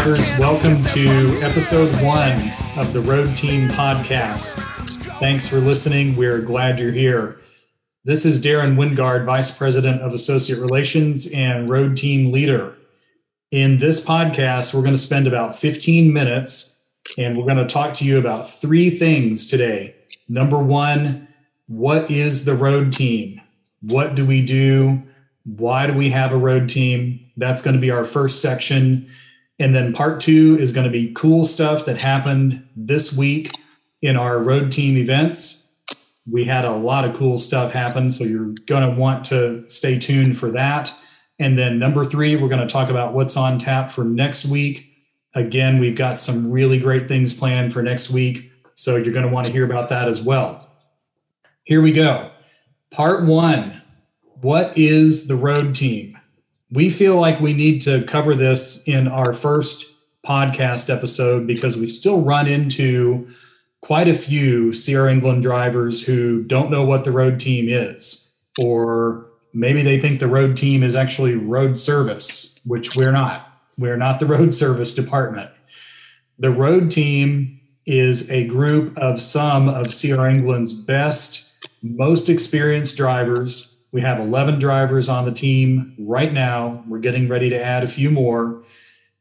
Welcome 0.00 0.82
to 0.84 1.38
episode 1.42 1.92
one 2.02 2.50
of 2.78 2.94
the 2.94 3.02
Road 3.02 3.36
Team 3.36 3.68
podcast. 3.68 4.58
Thanks 5.18 5.46
for 5.46 5.58
listening. 5.58 6.16
We're 6.16 6.40
glad 6.40 6.80
you're 6.80 6.90
here. 6.90 7.38
This 8.04 8.24
is 8.24 8.40
Darren 8.40 8.76
Wingard, 8.76 9.26
Vice 9.26 9.56
President 9.56 10.00
of 10.00 10.14
Associate 10.14 10.58
Relations 10.58 11.30
and 11.32 11.68
Road 11.68 11.98
Team 11.98 12.30
Leader. 12.30 12.74
In 13.50 13.76
this 13.76 14.02
podcast, 14.02 14.72
we're 14.72 14.80
going 14.80 14.94
to 14.94 14.98
spend 14.98 15.26
about 15.26 15.54
15 15.54 16.10
minutes 16.10 16.82
and 17.18 17.36
we're 17.36 17.44
going 17.44 17.58
to 17.58 17.66
talk 17.66 17.92
to 17.96 18.06
you 18.06 18.16
about 18.16 18.48
three 18.48 18.88
things 18.88 19.46
today. 19.46 19.94
Number 20.30 20.58
one, 20.58 21.28
what 21.66 22.10
is 22.10 22.46
the 22.46 22.54
road 22.54 22.94
team? 22.94 23.38
What 23.82 24.14
do 24.14 24.24
we 24.24 24.40
do? 24.40 25.02
Why 25.44 25.86
do 25.86 25.92
we 25.92 26.08
have 26.08 26.32
a 26.32 26.38
road 26.38 26.70
team? 26.70 27.20
That's 27.36 27.60
going 27.60 27.74
to 27.74 27.80
be 27.80 27.90
our 27.90 28.06
first 28.06 28.40
section. 28.40 29.06
And 29.60 29.74
then 29.74 29.92
part 29.92 30.22
two 30.22 30.58
is 30.58 30.72
going 30.72 30.86
to 30.86 30.90
be 30.90 31.12
cool 31.12 31.44
stuff 31.44 31.84
that 31.84 32.00
happened 32.00 32.66
this 32.74 33.14
week 33.14 33.52
in 34.00 34.16
our 34.16 34.38
road 34.38 34.72
team 34.72 34.96
events. 34.96 35.72
We 36.28 36.44
had 36.44 36.64
a 36.64 36.72
lot 36.72 37.04
of 37.04 37.14
cool 37.14 37.36
stuff 37.36 37.70
happen, 37.70 38.08
so 38.08 38.24
you're 38.24 38.54
going 38.66 38.88
to 38.88 38.98
want 38.98 39.26
to 39.26 39.68
stay 39.68 39.98
tuned 39.98 40.38
for 40.38 40.50
that. 40.52 40.92
And 41.38 41.58
then 41.58 41.78
number 41.78 42.04
three, 42.04 42.36
we're 42.36 42.48
going 42.48 42.66
to 42.66 42.72
talk 42.72 42.88
about 42.88 43.12
what's 43.12 43.36
on 43.36 43.58
tap 43.58 43.90
for 43.90 44.02
next 44.02 44.46
week. 44.46 44.86
Again, 45.34 45.78
we've 45.78 45.96
got 45.96 46.20
some 46.20 46.50
really 46.50 46.78
great 46.78 47.06
things 47.06 47.34
planned 47.34 47.72
for 47.72 47.82
next 47.82 48.10
week, 48.10 48.50
so 48.74 48.96
you're 48.96 49.12
going 49.12 49.26
to 49.26 49.32
want 49.32 49.46
to 49.46 49.52
hear 49.52 49.64
about 49.64 49.90
that 49.90 50.08
as 50.08 50.22
well. 50.22 50.66
Here 51.64 51.82
we 51.82 51.92
go. 51.92 52.30
Part 52.90 53.24
one 53.26 53.82
What 54.40 54.76
is 54.76 55.28
the 55.28 55.36
road 55.36 55.74
team? 55.74 56.19
We 56.72 56.88
feel 56.90 57.16
like 57.20 57.40
we 57.40 57.52
need 57.52 57.80
to 57.82 58.02
cover 58.04 58.34
this 58.34 58.86
in 58.86 59.08
our 59.08 59.32
first 59.32 59.86
podcast 60.24 60.94
episode 60.94 61.46
because 61.46 61.76
we 61.76 61.88
still 61.88 62.20
run 62.22 62.46
into 62.46 63.26
quite 63.80 64.08
a 64.08 64.14
few 64.14 64.72
CR 64.72 65.08
England 65.08 65.42
drivers 65.42 66.04
who 66.04 66.42
don't 66.44 66.70
know 66.70 66.84
what 66.84 67.04
the 67.04 67.12
road 67.12 67.40
team 67.40 67.68
is, 67.68 68.34
or 68.58 69.26
maybe 69.52 69.82
they 69.82 69.98
think 69.98 70.20
the 70.20 70.28
road 70.28 70.56
team 70.56 70.82
is 70.82 70.94
actually 70.94 71.34
road 71.34 71.78
service, 71.78 72.60
which 72.64 72.94
we're 72.94 73.12
not. 73.12 73.46
We're 73.78 73.96
not 73.96 74.20
the 74.20 74.26
road 74.34 74.52
service 74.54 74.94
department. 74.94 75.50
The 76.38 76.50
road 76.50 76.90
team 76.90 77.60
is 77.86 78.30
a 78.30 78.46
group 78.46 78.96
of 78.98 79.20
some 79.20 79.68
of 79.68 79.88
CR 79.88 80.26
England's 80.26 80.72
best, 80.72 81.52
most 81.82 82.28
experienced 82.28 82.96
drivers 82.96 83.79
we 83.92 84.00
have 84.00 84.20
11 84.20 84.58
drivers 84.58 85.08
on 85.08 85.24
the 85.24 85.32
team 85.32 85.94
right 85.98 86.32
now. 86.32 86.84
We're 86.86 87.00
getting 87.00 87.28
ready 87.28 87.50
to 87.50 87.62
add 87.62 87.82
a 87.82 87.88
few 87.88 88.10
more. 88.10 88.62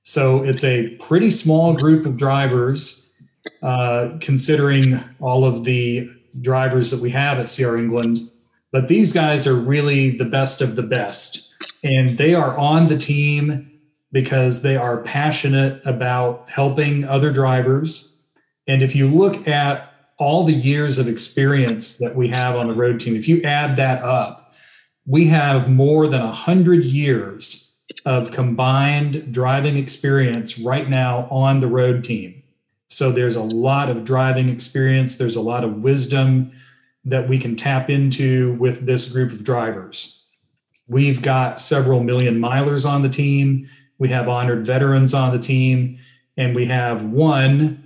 So 0.04 0.44
it's 0.44 0.64
a 0.64 0.96
pretty 0.98 1.32
small 1.32 1.74
group 1.74 2.06
of 2.06 2.18
drivers, 2.18 3.14
uh, 3.62 4.10
considering 4.22 5.04
all 5.20 5.44
of 5.46 5.64
the 5.64 6.10
drivers 6.42 6.92
that 6.92 7.02
we 7.02 7.10
have 7.12 7.40
at 7.40 7.54
CR 7.54 7.78
England. 7.78 8.30
But 8.72 8.88
these 8.88 9.14
guys 9.14 9.48
are 9.48 9.56
really 9.56 10.16
the 10.16 10.26
best 10.26 10.62
of 10.62 10.76
the 10.76 10.84
best. 10.84 11.54
And 11.84 12.18
they 12.18 12.36
are 12.36 12.56
on 12.58 12.88
the 12.88 12.98
team 12.98 13.72
because 14.12 14.62
they 14.62 14.76
are 14.76 14.98
passionate 15.02 15.82
about 15.86 16.50
helping 16.50 17.04
other 17.06 17.32
drivers. 17.32 18.22
And 18.68 18.84
if 18.84 18.96
you 18.96 19.08
look 19.08 19.48
at 19.48 19.94
all 20.18 20.44
the 20.44 20.54
years 20.54 20.98
of 20.98 21.08
experience 21.08 21.98
that 21.98 22.16
we 22.16 22.28
have 22.28 22.56
on 22.56 22.68
the 22.68 22.74
road 22.74 23.00
team, 23.00 23.16
if 23.16 23.28
you 23.28 23.42
add 23.44 23.76
that 23.78 24.04
up, 24.04 24.49
we 25.10 25.26
have 25.26 25.68
more 25.68 26.08
than 26.08 26.22
100 26.22 26.86
years 26.86 27.76
of 28.06 28.32
combined 28.32 29.34
driving 29.34 29.76
experience 29.76 30.60
right 30.60 30.88
now 30.88 31.28
on 31.32 31.60
the 31.60 31.68
road 31.68 32.04
team. 32.04 32.44
So 32.90 33.12
there's 33.12 33.36
a 33.36 33.42
lot 33.42 33.90
of 33.90 34.04
driving 34.04 34.50
experience, 34.50 35.18
there's 35.18 35.36
a 35.36 35.42
lot 35.42 35.64
of 35.64 35.78
wisdom 35.78 36.52
that 37.06 37.28
we 37.28 37.40
can 37.40 37.56
tap 37.56 37.90
into 37.90 38.54
with 38.60 38.86
this 38.86 39.12
group 39.12 39.32
of 39.32 39.44
drivers. 39.44 40.28
We've 40.88 41.24
got 41.24 41.60
several 41.60 42.04
million 42.04 42.40
milers 42.40 42.88
on 42.88 43.02
the 43.02 43.10
team, 43.10 43.68
we 43.98 44.10
have 44.10 44.30
honored 44.30 44.64
veterans 44.64 45.16
on 45.16 45.32
the 45.32 45.40
team, 45.40 45.98
and 46.38 46.56
we 46.56 46.68
have 46.68 47.04
one 47.04 47.84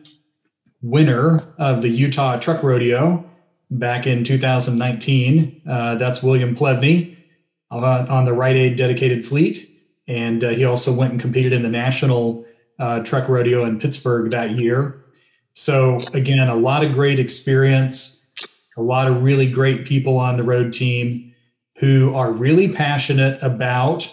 winner 0.82 1.40
of 1.58 1.82
the 1.82 1.90
Utah 1.90 2.38
Truck 2.38 2.64
Rodeo 2.64 3.24
back 3.72 4.08
in 4.08 4.26
2019. 4.26 5.62
Uh, 5.68 5.96
that's 5.96 6.22
William 6.22 6.54
Plevney 6.54 7.13
on 7.82 8.26
the 8.26 8.34
Rite 8.34 8.56
Aid 8.56 8.78
dedicated 8.78 9.26
fleet. 9.26 9.70
And 10.08 10.44
uh, 10.44 10.50
he 10.50 10.66
also 10.66 10.94
went 10.94 11.12
and 11.12 11.22
competed 11.22 11.54
in 11.54 11.64
the 11.64 11.70
national 11.70 12.46
uh, 12.80 13.00
truck 13.00 13.30
rodeo 13.30 13.66
in 13.66 13.80
Pittsburgh 13.80 14.32
that 14.32 14.52
year. 14.52 15.04
So, 15.54 16.02
again, 16.14 16.50
a 16.50 16.56
lot 16.56 16.84
of 16.84 16.94
great 16.94 17.20
experience, 17.20 18.32
a 18.76 18.82
lot 18.82 19.08
of 19.08 19.24
really 19.24 19.50
great 19.50 19.86
people 19.86 20.18
on 20.18 20.36
the 20.36 20.44
road 20.44 20.74
team 20.74 21.34
who 21.78 22.14
are 22.16 22.32
really 22.32 22.74
passionate 22.74 23.42
about 23.42 24.10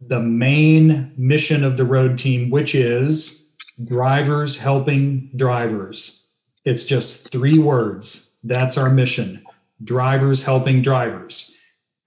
the 0.00 0.20
main 0.20 1.12
mission 1.16 1.64
of 1.64 1.76
the 1.76 1.84
road 1.84 2.18
team, 2.18 2.50
which 2.50 2.74
is 2.74 3.56
drivers 3.84 4.58
helping 4.58 5.30
drivers. 5.36 6.30
It's 6.64 6.84
just 6.84 7.32
three 7.32 7.58
words 7.58 8.34
that's 8.44 8.76
our 8.76 8.90
mission 8.90 9.42
drivers 9.82 10.44
helping 10.44 10.82
drivers. 10.82 11.58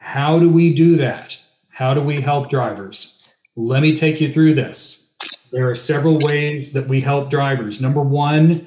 How 0.07 0.39
do 0.39 0.49
we 0.49 0.73
do 0.73 0.95
that? 0.95 1.37
How 1.67 1.93
do 1.93 2.01
we 2.01 2.21
help 2.21 2.49
drivers? 2.49 3.27
Let 3.57 3.81
me 3.81 3.93
take 3.93 4.21
you 4.21 4.31
through 4.31 4.55
this. 4.55 5.13
There 5.51 5.69
are 5.69 5.75
several 5.75 6.17
ways 6.19 6.71
that 6.71 6.87
we 6.87 7.01
help 7.01 7.29
drivers. 7.29 7.81
Number 7.81 8.01
one, 8.01 8.65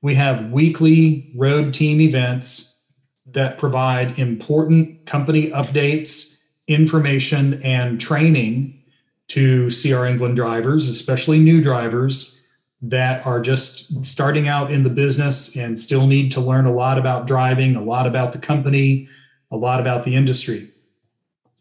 we 0.00 0.14
have 0.14 0.50
weekly 0.50 1.30
road 1.36 1.74
team 1.74 2.00
events 2.00 2.82
that 3.26 3.58
provide 3.58 4.18
important 4.18 5.04
company 5.04 5.50
updates, 5.50 6.40
information, 6.68 7.62
and 7.62 8.00
training 8.00 8.82
to 9.28 9.68
CR 9.68 10.06
England 10.06 10.36
drivers, 10.36 10.88
especially 10.88 11.38
new 11.38 11.62
drivers 11.62 12.46
that 12.80 13.26
are 13.26 13.42
just 13.42 14.06
starting 14.06 14.48
out 14.48 14.72
in 14.72 14.84
the 14.84 14.90
business 14.90 15.54
and 15.54 15.78
still 15.78 16.06
need 16.06 16.32
to 16.32 16.40
learn 16.40 16.64
a 16.64 16.72
lot 16.72 16.96
about 16.96 17.26
driving, 17.26 17.76
a 17.76 17.82
lot 17.82 18.06
about 18.06 18.32
the 18.32 18.38
company, 18.38 19.06
a 19.50 19.56
lot 19.56 19.80
about 19.80 20.02
the 20.02 20.16
industry. 20.16 20.72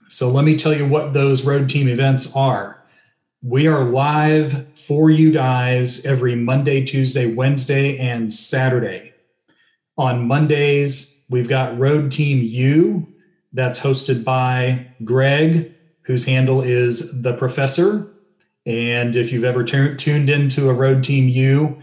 So, 0.09 0.29
let 0.29 0.45
me 0.45 0.57
tell 0.57 0.75
you 0.75 0.87
what 0.87 1.13
those 1.13 1.45
road 1.45 1.69
team 1.69 1.87
events 1.87 2.35
are. 2.35 2.81
We 3.41 3.67
are 3.67 3.83
live 3.83 4.65
for 4.75 5.09
you 5.09 5.31
guys 5.31 6.05
every 6.05 6.35
Monday, 6.35 6.83
Tuesday, 6.85 7.33
Wednesday, 7.33 7.97
and 7.97 8.31
Saturday. 8.31 9.13
On 9.97 10.27
Mondays, 10.27 11.25
we've 11.29 11.49
got 11.49 11.77
Road 11.77 12.11
Team 12.11 12.43
U 12.43 13.07
that's 13.53 13.79
hosted 13.79 14.23
by 14.23 14.87
Greg, 15.03 15.73
whose 16.01 16.25
handle 16.25 16.61
is 16.61 17.21
The 17.21 17.33
Professor 17.33 18.11
and 18.67 19.15
if 19.15 19.31
you've 19.31 19.45
ever 19.45 19.63
t- 19.63 19.95
tuned 19.95 20.29
into 20.29 20.69
a 20.69 20.73
Road 20.73 21.01
Team 21.01 21.29
U 21.29 21.79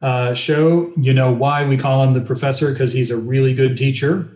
uh, 0.00 0.32
show, 0.32 0.92
you 0.96 1.12
know 1.12 1.32
why 1.32 1.66
we 1.66 1.76
call 1.76 2.04
him 2.04 2.12
the 2.12 2.20
professor 2.20 2.70
because 2.70 2.92
he's 2.92 3.10
a 3.10 3.16
really 3.16 3.52
good 3.52 3.76
teacher. 3.76 4.28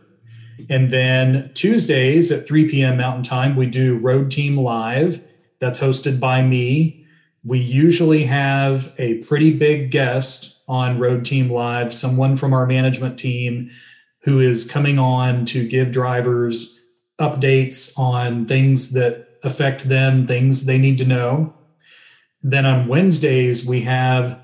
And 0.68 0.90
then 0.90 1.50
Tuesdays 1.54 2.32
at 2.32 2.46
3 2.46 2.68
p.m. 2.68 2.96
Mountain 2.96 3.22
Time, 3.22 3.56
we 3.56 3.66
do 3.66 3.98
Road 3.98 4.30
Team 4.30 4.56
Live. 4.56 5.22
That's 5.60 5.80
hosted 5.80 6.20
by 6.20 6.42
me. 6.42 7.06
We 7.44 7.58
usually 7.58 8.24
have 8.24 8.92
a 8.98 9.18
pretty 9.18 9.52
big 9.52 9.90
guest 9.90 10.62
on 10.68 10.98
Road 10.98 11.24
Team 11.24 11.50
Live, 11.50 11.94
someone 11.94 12.36
from 12.36 12.52
our 12.52 12.66
management 12.66 13.18
team 13.18 13.70
who 14.22 14.40
is 14.40 14.68
coming 14.68 14.98
on 14.98 15.44
to 15.46 15.66
give 15.66 15.92
drivers 15.92 16.84
updates 17.20 17.98
on 17.98 18.46
things 18.46 18.92
that 18.92 19.38
affect 19.42 19.88
them, 19.88 20.26
things 20.26 20.66
they 20.66 20.78
need 20.78 20.98
to 20.98 21.06
know. 21.06 21.52
Then 22.42 22.66
on 22.66 22.88
Wednesdays, 22.88 23.66
we 23.66 23.80
have 23.82 24.38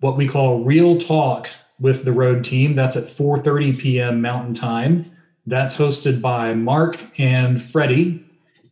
what 0.00 0.16
we 0.16 0.26
call 0.26 0.64
Real 0.64 0.98
Talk 0.98 1.48
with 1.80 2.04
the 2.04 2.12
road 2.12 2.44
team. 2.44 2.74
That's 2.74 2.96
at 2.96 3.04
4:30 3.04 3.78
p.m. 3.78 4.20
Mountain 4.20 4.54
Time. 4.54 5.10
That's 5.48 5.76
hosted 5.76 6.20
by 6.20 6.52
Mark 6.52 6.98
and 7.18 7.62
Freddie, 7.62 8.22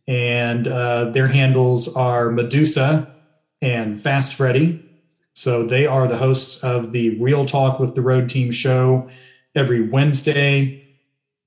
and 0.07 0.67
uh, 0.67 1.09
their 1.09 1.27
handles 1.27 1.95
are 1.95 2.29
Medusa 2.29 3.11
and 3.63 3.99
Fast 3.99 4.35
Freddy. 4.35 4.83
So 5.33 5.65
they 5.65 5.87
are 5.87 6.07
the 6.07 6.17
hosts 6.17 6.63
of 6.63 6.91
the 6.91 7.19
Real 7.19 7.45
Talk 7.45 7.79
with 7.79 7.95
the 7.95 8.01
Road 8.03 8.29
Team 8.29 8.51
show 8.51 9.09
every 9.55 9.89
Wednesday. 9.89 10.87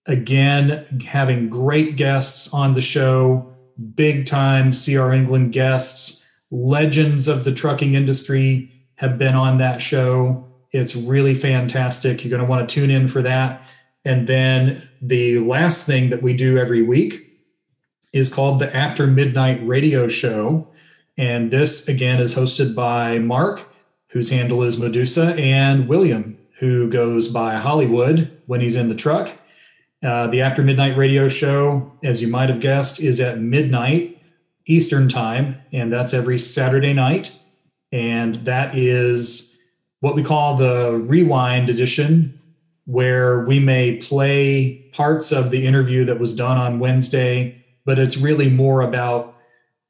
Again, 0.06 1.04
having 1.06 1.48
great 1.48 1.96
guests 1.96 2.52
on 2.52 2.74
the 2.74 2.80
show, 2.80 3.54
big 3.94 4.26
time 4.26 4.72
CR 4.72 5.12
England 5.12 5.52
guests 5.52 6.26
legends 6.50 7.28
of 7.28 7.44
the 7.44 7.52
trucking 7.52 7.94
industry 7.94 8.68
have 8.96 9.16
been 9.16 9.36
on 9.36 9.58
that 9.58 9.80
show. 9.80 10.44
It's 10.72 10.96
really 10.96 11.34
fantastic. 11.34 12.24
You're 12.24 12.30
going 12.30 12.42
to 12.42 12.48
want 12.48 12.68
to 12.68 12.74
tune 12.74 12.90
in 12.90 13.06
for 13.06 13.22
that. 13.22 13.72
And 14.04 14.26
then 14.26 14.88
the 15.02 15.38
last 15.40 15.86
thing 15.86 16.10
that 16.10 16.22
we 16.22 16.34
do 16.34 16.58
every 16.58 16.82
week 16.82 17.30
is 18.12 18.32
called 18.32 18.58
the 18.58 18.74
After 18.74 19.06
Midnight 19.06 19.60
Radio 19.66 20.08
Show. 20.08 20.66
And 21.18 21.50
this, 21.50 21.86
again, 21.88 22.20
is 22.20 22.34
hosted 22.34 22.74
by 22.74 23.18
Mark, 23.18 23.62
whose 24.08 24.30
handle 24.30 24.62
is 24.62 24.78
Medusa, 24.78 25.34
and 25.34 25.86
William, 25.86 26.38
who 26.58 26.88
goes 26.88 27.28
by 27.28 27.56
Hollywood 27.56 28.30
when 28.46 28.60
he's 28.60 28.76
in 28.76 28.88
the 28.88 28.94
truck. 28.94 29.32
Uh, 30.02 30.28
the 30.28 30.40
After 30.40 30.62
Midnight 30.62 30.96
radio 30.96 31.28
show, 31.28 31.92
as 32.02 32.22
you 32.22 32.28
might 32.28 32.48
have 32.48 32.60
guessed, 32.60 33.00
is 33.00 33.20
at 33.20 33.38
midnight 33.38 34.18
Eastern 34.66 35.08
Time, 35.08 35.56
and 35.72 35.92
that's 35.92 36.14
every 36.14 36.38
Saturday 36.38 36.94
night. 36.94 37.36
And 37.92 38.36
that 38.46 38.76
is 38.76 39.58
what 40.00 40.14
we 40.14 40.22
call 40.22 40.56
the 40.56 41.04
rewind 41.06 41.68
edition, 41.68 42.39
where 42.90 43.44
we 43.44 43.60
may 43.60 43.96
play 43.98 44.74
parts 44.92 45.30
of 45.30 45.50
the 45.50 45.64
interview 45.64 46.04
that 46.04 46.18
was 46.18 46.34
done 46.34 46.58
on 46.58 46.80
Wednesday, 46.80 47.64
but 47.84 48.00
it's 48.00 48.16
really 48.16 48.50
more 48.50 48.82
about 48.82 49.36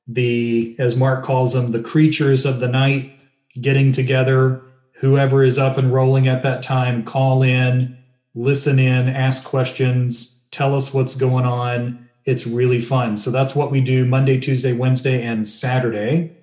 the, 0.07 0.77
as 0.79 0.97
Mark 0.97 1.25
calls 1.25 1.55
them, 1.55 1.69
the 1.69 1.83
creatures 1.83 2.45
of 2.45 2.61
the 2.61 2.69
night 2.69 3.23
getting 3.59 3.91
together. 3.91 4.61
Whoever 4.97 5.43
is 5.43 5.59
up 5.59 5.79
and 5.79 5.91
rolling 5.91 6.29
at 6.29 6.43
that 6.43 6.63
time, 6.63 7.03
call 7.03 7.43
in, 7.43 7.97
listen 8.35 8.79
in, 8.79 9.09
ask 9.09 9.47
questions, 9.47 10.47
tell 10.51 10.75
us 10.75 10.93
what's 10.93 11.17
going 11.17 11.47
on. 11.47 12.07
It's 12.27 12.47
really 12.47 12.83
fun. 12.83 13.17
So 13.17 13.31
that's 13.31 13.55
what 13.55 13.71
we 13.71 13.81
do 13.81 14.05
Monday, 14.05 14.39
Tuesday, 14.39 14.75
Wednesday, 14.75 15.23
and 15.23 15.49
Saturday. 15.49 16.37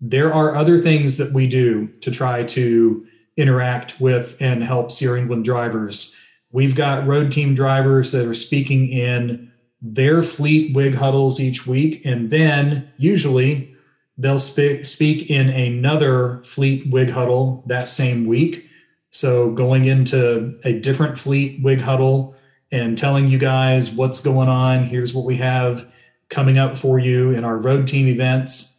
There 0.00 0.32
are 0.32 0.56
other 0.56 0.78
things 0.78 1.18
that 1.18 1.34
we 1.34 1.46
do 1.46 1.88
to 2.00 2.10
try 2.10 2.44
to 2.44 3.06
interact 3.38 4.00
with 4.00 4.36
and 4.40 4.62
help 4.62 4.90
CR 4.96 5.16
England 5.16 5.44
drivers. 5.44 6.14
We've 6.50 6.74
got 6.74 7.06
road 7.06 7.30
team 7.30 7.54
drivers 7.54 8.12
that 8.12 8.26
are 8.26 8.34
speaking 8.34 8.90
in 8.90 9.50
their 9.80 10.22
fleet 10.22 10.74
WIG 10.74 10.94
huddles 10.94 11.40
each 11.40 11.66
week, 11.66 12.04
and 12.04 12.30
then 12.30 12.90
usually 12.96 13.74
they'll 14.16 14.38
speak, 14.38 14.84
speak 14.84 15.30
in 15.30 15.48
another 15.48 16.42
fleet 16.44 16.90
WIG 16.90 17.10
huddle 17.10 17.64
that 17.68 17.86
same 17.86 18.26
week. 18.26 18.66
So 19.10 19.52
going 19.52 19.84
into 19.84 20.58
a 20.64 20.72
different 20.80 21.16
fleet 21.16 21.62
WIG 21.62 21.80
huddle 21.80 22.34
and 22.72 22.98
telling 22.98 23.28
you 23.28 23.38
guys 23.38 23.90
what's 23.90 24.20
going 24.20 24.48
on. 24.48 24.84
Here's 24.84 25.14
what 25.14 25.24
we 25.24 25.36
have 25.36 25.86
coming 26.28 26.58
up 26.58 26.76
for 26.76 26.98
you 26.98 27.30
in 27.30 27.44
our 27.44 27.56
road 27.56 27.86
team 27.88 28.08
events. 28.08 28.77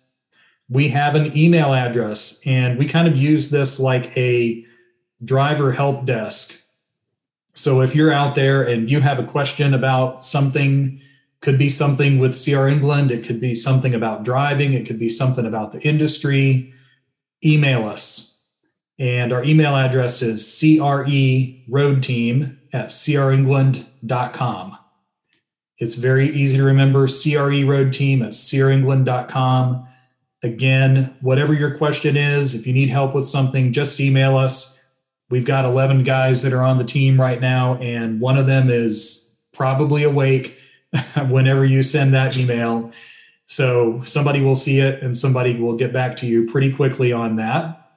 We 0.70 0.90
have 0.90 1.16
an 1.16 1.36
email 1.38 1.74
address, 1.74 2.42
and 2.46 2.78
we 2.78 2.88
kind 2.88 3.08
of 3.08 3.18
use 3.18 3.50
this 3.50 3.80
like 3.80 4.16
a 4.16 4.64
driver 5.26 5.72
help 5.72 6.06
desk. 6.06 6.64
So 7.54 7.82
if 7.82 7.96
you're 7.96 8.14
out 8.14 8.36
there 8.36 8.64
and 8.64 8.90
you 8.90 9.02
have 9.02 9.20
a 9.20 9.24
question 9.24 9.74
about 9.74 10.24
something, 10.24 11.02
could 11.42 11.58
be 11.58 11.70
something 11.70 12.20
with 12.20 12.44
CR 12.44 12.68
England, 12.68 13.12
it 13.12 13.26
could 13.26 13.40
be 13.40 13.56
something 13.56 13.96
about 13.96 14.24
driving, 14.24 14.74
it 14.74 14.86
could 14.86 15.00
be 15.00 15.10
something 15.10 15.46
about 15.46 15.72
the 15.72 15.82
industry, 15.82 16.74
email 17.44 17.88
us. 17.88 18.44
And 18.98 19.32
our 19.32 19.44
email 19.44 19.76
address 19.76 20.22
is 20.22 20.44
creroadteam 20.44 21.68
at 22.74 22.90
crengland.com. 22.90 24.78
It's 25.78 25.96
very 25.96 26.36
easy 26.36 26.58
to 26.58 26.64
remember 26.64 27.08
CRE 27.08 27.66
Road 27.66 27.94
Team 27.94 28.22
at 28.22 28.32
crengland.com. 28.32 29.88
Again, 30.42 31.16
whatever 31.22 31.54
your 31.54 31.78
question 31.78 32.16
is, 32.16 32.56
if 32.56 32.66
you 32.66 32.74
need 32.74 32.90
help 32.90 33.14
with 33.14 33.28
something, 33.28 33.74
just 33.74 34.00
email 34.00 34.38
us. 34.38 34.82
We've 35.30 35.46
got 35.46 35.66
11 35.66 36.04
guys 36.04 36.42
that 36.44 36.54
are 36.54 36.64
on 36.64 36.78
the 36.78 36.84
team 36.84 37.20
right 37.20 37.42
now, 37.42 37.76
and 37.76 38.22
one 38.22 38.38
of 38.38 38.48
them 38.48 38.70
is 38.70 39.36
probably 39.54 40.04
awake 40.04 40.58
whenever 41.30 41.66
you 41.66 41.82
send 41.82 42.14
that 42.14 42.38
email. 42.38 42.92
So 43.46 44.02
somebody 44.04 44.42
will 44.42 44.56
see 44.56 44.80
it 44.80 45.02
and 45.02 45.18
somebody 45.18 45.60
will 45.60 45.76
get 45.76 45.92
back 45.92 46.16
to 46.18 46.28
you 46.28 46.46
pretty 46.46 46.72
quickly 46.72 47.12
on 47.12 47.36
that. 47.38 47.92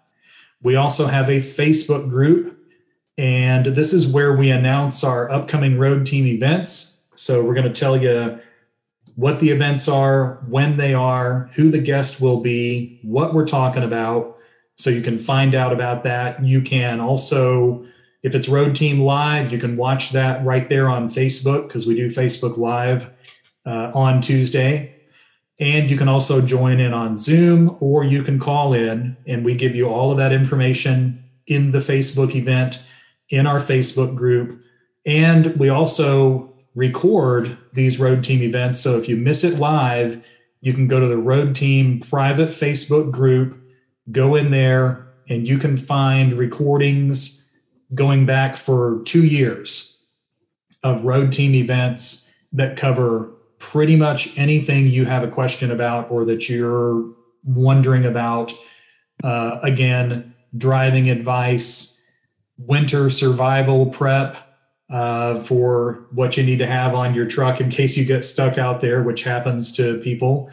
We 0.62 0.76
also 0.76 1.06
have 1.06 1.28
a 1.28 1.38
Facebook 1.38 2.08
group 2.08 2.58
and 3.18 3.66
this 3.66 3.92
is 3.92 4.10
where 4.10 4.34
we 4.34 4.50
announce 4.50 5.04
our 5.04 5.30
upcoming 5.30 5.78
road 5.78 6.06
team 6.06 6.26
events. 6.26 7.02
So 7.14 7.44
we're 7.44 7.54
going 7.54 7.70
to 7.70 7.80
tell 7.80 8.00
you 8.00 8.40
what 9.16 9.40
the 9.40 9.50
events 9.50 9.88
are, 9.88 10.42
when 10.48 10.76
they 10.76 10.94
are, 10.94 11.50
who 11.54 11.70
the 11.70 11.78
guest 11.78 12.20
will 12.20 12.40
be, 12.40 12.98
what 13.02 13.34
we're 13.34 13.46
talking 13.46 13.82
about. 13.82 14.38
So 14.76 14.90
you 14.90 15.02
can 15.02 15.18
find 15.18 15.54
out 15.54 15.72
about 15.72 16.02
that. 16.04 16.44
You 16.44 16.62
can 16.62 16.98
also, 17.00 17.86
if 18.22 18.34
it's 18.34 18.48
Road 18.48 18.74
Team 18.74 19.00
Live, 19.00 19.52
you 19.52 19.58
can 19.58 19.76
watch 19.76 20.10
that 20.10 20.44
right 20.44 20.68
there 20.68 20.88
on 20.88 21.08
Facebook 21.08 21.68
because 21.68 21.86
we 21.86 21.94
do 21.94 22.08
Facebook 22.08 22.56
Live 22.56 23.10
uh, 23.66 23.92
on 23.94 24.20
Tuesday. 24.20 24.94
And 25.60 25.90
you 25.90 25.96
can 25.96 26.08
also 26.08 26.40
join 26.40 26.80
in 26.80 26.92
on 26.92 27.16
Zoom 27.18 27.76
or 27.80 28.04
you 28.04 28.22
can 28.22 28.38
call 28.38 28.72
in 28.72 29.16
and 29.26 29.44
we 29.44 29.54
give 29.54 29.76
you 29.76 29.88
all 29.88 30.10
of 30.10 30.16
that 30.16 30.32
information 30.32 31.22
in 31.46 31.70
the 31.70 31.78
Facebook 31.78 32.34
event 32.34 32.88
in 33.28 33.46
our 33.46 33.58
Facebook 33.58 34.16
group. 34.16 34.60
And 35.04 35.56
we 35.56 35.68
also 35.68 36.51
record 36.74 37.56
these 37.72 38.00
road 38.00 38.24
team 38.24 38.42
events. 38.42 38.80
So 38.80 38.96
if 38.98 39.08
you 39.08 39.16
miss 39.16 39.44
it 39.44 39.58
live, 39.58 40.24
you 40.60 40.72
can 40.72 40.86
go 40.88 41.00
to 41.00 41.06
the 41.06 41.18
road 41.18 41.54
team 41.54 42.00
private 42.00 42.50
Facebook 42.50 43.10
group, 43.10 43.60
go 44.10 44.34
in 44.34 44.50
there, 44.50 45.06
and 45.28 45.46
you 45.46 45.58
can 45.58 45.76
find 45.76 46.38
recordings 46.38 47.50
going 47.94 48.26
back 48.26 48.56
for 48.56 49.02
two 49.04 49.24
years 49.24 50.04
of 50.82 51.04
road 51.04 51.32
team 51.32 51.54
events 51.54 52.34
that 52.52 52.76
cover 52.76 53.32
pretty 53.58 53.96
much 53.96 54.36
anything 54.38 54.88
you 54.88 55.04
have 55.04 55.22
a 55.22 55.28
question 55.28 55.70
about 55.70 56.10
or 56.10 56.24
that 56.24 56.48
you're 56.48 57.04
wondering 57.44 58.04
about. 58.04 58.52
Uh, 59.22 59.58
again, 59.62 60.34
driving 60.56 61.10
advice, 61.10 62.00
winter 62.58 63.08
survival 63.08 63.86
prep 63.86 64.36
uh, 64.92 65.40
for 65.40 66.06
what 66.12 66.36
you 66.36 66.44
need 66.44 66.58
to 66.60 66.66
have 66.66 66.94
on 66.94 67.14
your 67.14 67.26
truck 67.26 67.60
in 67.60 67.70
case 67.70 67.96
you 67.96 68.04
get 68.04 68.24
stuck 68.24 68.58
out 68.58 68.80
there, 68.80 69.02
which 69.02 69.24
happens 69.24 69.72
to 69.72 69.98
people. 69.98 70.50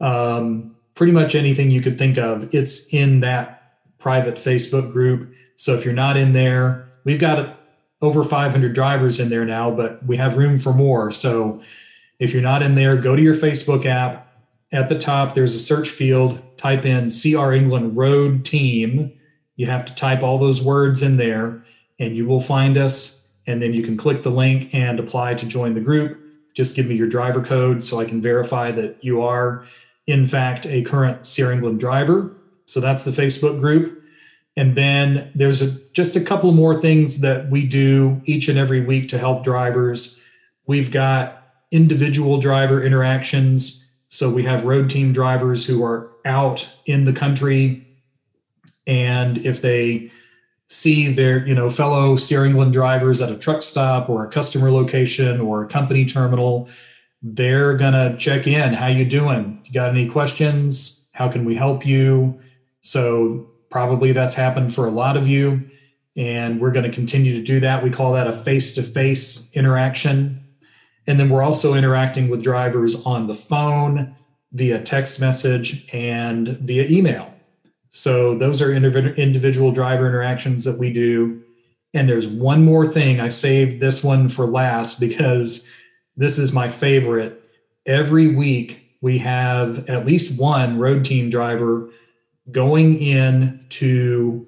Um, 0.00 0.76
pretty 0.94 1.12
much 1.12 1.34
anything 1.34 1.70
you 1.70 1.80
could 1.80 1.98
think 1.98 2.18
of, 2.18 2.54
it's 2.54 2.92
in 2.92 3.20
that 3.20 3.74
private 3.98 4.36
Facebook 4.36 4.92
group. 4.92 5.32
So 5.56 5.74
if 5.74 5.84
you're 5.84 5.94
not 5.94 6.16
in 6.16 6.32
there, 6.32 6.88
we've 7.04 7.18
got 7.18 7.58
over 8.00 8.22
500 8.22 8.72
drivers 8.74 9.18
in 9.18 9.28
there 9.28 9.44
now, 9.44 9.70
but 9.70 10.04
we 10.06 10.16
have 10.16 10.36
room 10.36 10.58
for 10.58 10.72
more. 10.72 11.10
So 11.10 11.60
if 12.20 12.32
you're 12.32 12.42
not 12.42 12.62
in 12.62 12.76
there, 12.76 12.96
go 12.96 13.16
to 13.16 13.22
your 13.22 13.34
Facebook 13.34 13.86
app. 13.86 14.24
At 14.70 14.88
the 14.88 14.98
top, 14.98 15.34
there's 15.34 15.54
a 15.54 15.60
search 15.60 15.88
field. 15.88 16.40
Type 16.58 16.84
in 16.84 17.08
CR 17.08 17.52
England 17.52 17.96
Road 17.96 18.44
Team 18.44 19.18
you 19.58 19.66
have 19.66 19.84
to 19.84 19.94
type 19.94 20.22
all 20.22 20.38
those 20.38 20.62
words 20.62 21.02
in 21.02 21.18
there 21.18 21.62
and 21.98 22.16
you 22.16 22.24
will 22.26 22.40
find 22.40 22.78
us. 22.78 23.17
And 23.48 23.60
then 23.60 23.74
you 23.74 23.82
can 23.82 23.96
click 23.96 24.22
the 24.22 24.30
link 24.30 24.72
and 24.74 25.00
apply 25.00 25.34
to 25.34 25.46
join 25.46 25.74
the 25.74 25.80
group. 25.80 26.20
Just 26.54 26.76
give 26.76 26.86
me 26.86 26.94
your 26.94 27.08
driver 27.08 27.40
code 27.42 27.82
so 27.82 27.98
I 27.98 28.04
can 28.04 28.20
verify 28.20 28.70
that 28.72 29.02
you 29.02 29.22
are, 29.22 29.64
in 30.06 30.26
fact, 30.26 30.66
a 30.66 30.82
current 30.82 31.28
CR 31.28 31.50
England 31.50 31.80
driver. 31.80 32.36
So 32.66 32.78
that's 32.80 33.04
the 33.04 33.10
Facebook 33.10 33.58
group. 33.58 34.02
And 34.56 34.76
then 34.76 35.30
there's 35.34 35.62
a, 35.62 35.92
just 35.92 36.14
a 36.14 36.20
couple 36.20 36.52
more 36.52 36.78
things 36.78 37.20
that 37.20 37.48
we 37.48 37.66
do 37.66 38.20
each 38.26 38.48
and 38.48 38.58
every 38.58 38.84
week 38.84 39.08
to 39.08 39.18
help 39.18 39.44
drivers. 39.44 40.22
We've 40.66 40.90
got 40.90 41.42
individual 41.70 42.40
driver 42.40 42.82
interactions. 42.82 43.90
So 44.08 44.30
we 44.30 44.42
have 44.42 44.64
road 44.64 44.90
team 44.90 45.12
drivers 45.12 45.66
who 45.66 45.82
are 45.84 46.10
out 46.24 46.68
in 46.86 47.04
the 47.04 47.12
country 47.12 47.86
and 48.86 49.38
if 49.46 49.60
they 49.60 50.10
see 50.68 51.12
their 51.12 51.46
you 51.46 51.54
know 51.54 51.68
fellow 51.70 52.16
CR 52.16 52.44
England 52.44 52.72
drivers 52.72 53.22
at 53.22 53.30
a 53.30 53.36
truck 53.36 53.62
stop 53.62 54.08
or 54.08 54.24
a 54.24 54.28
customer 54.28 54.70
location 54.70 55.40
or 55.40 55.64
a 55.64 55.66
company 55.66 56.04
terminal, 56.04 56.68
they're 57.22 57.76
gonna 57.76 58.16
check 58.18 58.46
in. 58.46 58.74
How 58.74 58.86
you 58.86 59.04
doing? 59.04 59.60
You 59.64 59.72
got 59.72 59.90
any 59.90 60.08
questions? 60.08 61.08
How 61.14 61.28
can 61.28 61.44
we 61.44 61.54
help 61.54 61.84
you? 61.84 62.38
So 62.80 63.50
probably 63.70 64.12
that's 64.12 64.34
happened 64.34 64.74
for 64.74 64.86
a 64.86 64.90
lot 64.90 65.16
of 65.16 65.28
you, 65.28 65.68
and 66.16 66.60
we're 66.60 66.70
going 66.70 66.84
to 66.84 66.90
continue 66.90 67.34
to 67.36 67.42
do 67.42 67.60
that. 67.60 67.82
We 67.82 67.90
call 67.90 68.12
that 68.12 68.26
a 68.26 68.32
face-to-face 68.32 69.52
interaction, 69.54 70.42
and 71.06 71.18
then 71.18 71.28
we're 71.28 71.42
also 71.42 71.74
interacting 71.74 72.28
with 72.28 72.42
drivers 72.42 73.04
on 73.04 73.26
the 73.26 73.34
phone, 73.34 74.14
via 74.52 74.80
text 74.80 75.20
message, 75.20 75.92
and 75.92 76.48
via 76.60 76.84
email. 76.84 77.32
So 77.90 78.36
those 78.36 78.60
are 78.60 78.74
individual 78.74 79.72
driver 79.72 80.06
interactions 80.06 80.64
that 80.64 80.78
we 80.78 80.92
do. 80.92 81.42
And 81.94 82.08
there's 82.08 82.28
one 82.28 82.64
more 82.64 82.86
thing. 82.86 83.20
I 83.20 83.28
saved 83.28 83.80
this 83.80 84.04
one 84.04 84.28
for 84.28 84.46
last 84.46 85.00
because 85.00 85.72
this 86.16 86.38
is 86.38 86.52
my 86.52 86.70
favorite. 86.70 87.42
Every 87.86 88.34
week 88.34 88.96
we 89.00 89.18
have 89.18 89.88
at 89.88 90.04
least 90.04 90.38
one 90.38 90.78
road 90.78 91.04
team 91.04 91.30
driver 91.30 91.90
going 92.50 93.00
in 93.00 93.64
to 93.70 94.46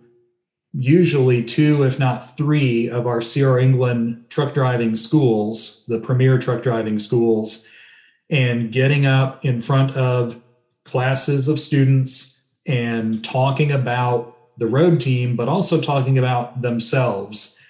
usually 0.72 1.42
two, 1.42 1.82
if 1.82 1.98
not 1.98 2.36
three, 2.36 2.88
of 2.88 3.06
our 3.06 3.20
CR 3.20 3.58
England 3.58 4.24
truck 4.28 4.54
driving 4.54 4.94
schools, 4.94 5.84
the 5.88 5.98
premier 5.98 6.38
truck 6.38 6.62
driving 6.62 6.98
schools, 6.98 7.66
and 8.28 8.70
getting 8.70 9.06
up 9.06 9.44
in 9.44 9.60
front 9.60 9.96
of 9.96 10.40
classes 10.84 11.48
of 11.48 11.58
students 11.58 12.39
and 12.70 13.24
talking 13.24 13.72
about 13.72 14.36
the 14.58 14.66
road 14.66 15.00
team, 15.00 15.34
but 15.34 15.48
also 15.48 15.80
talking 15.80 16.18
about 16.18 16.62
themselves 16.62 17.60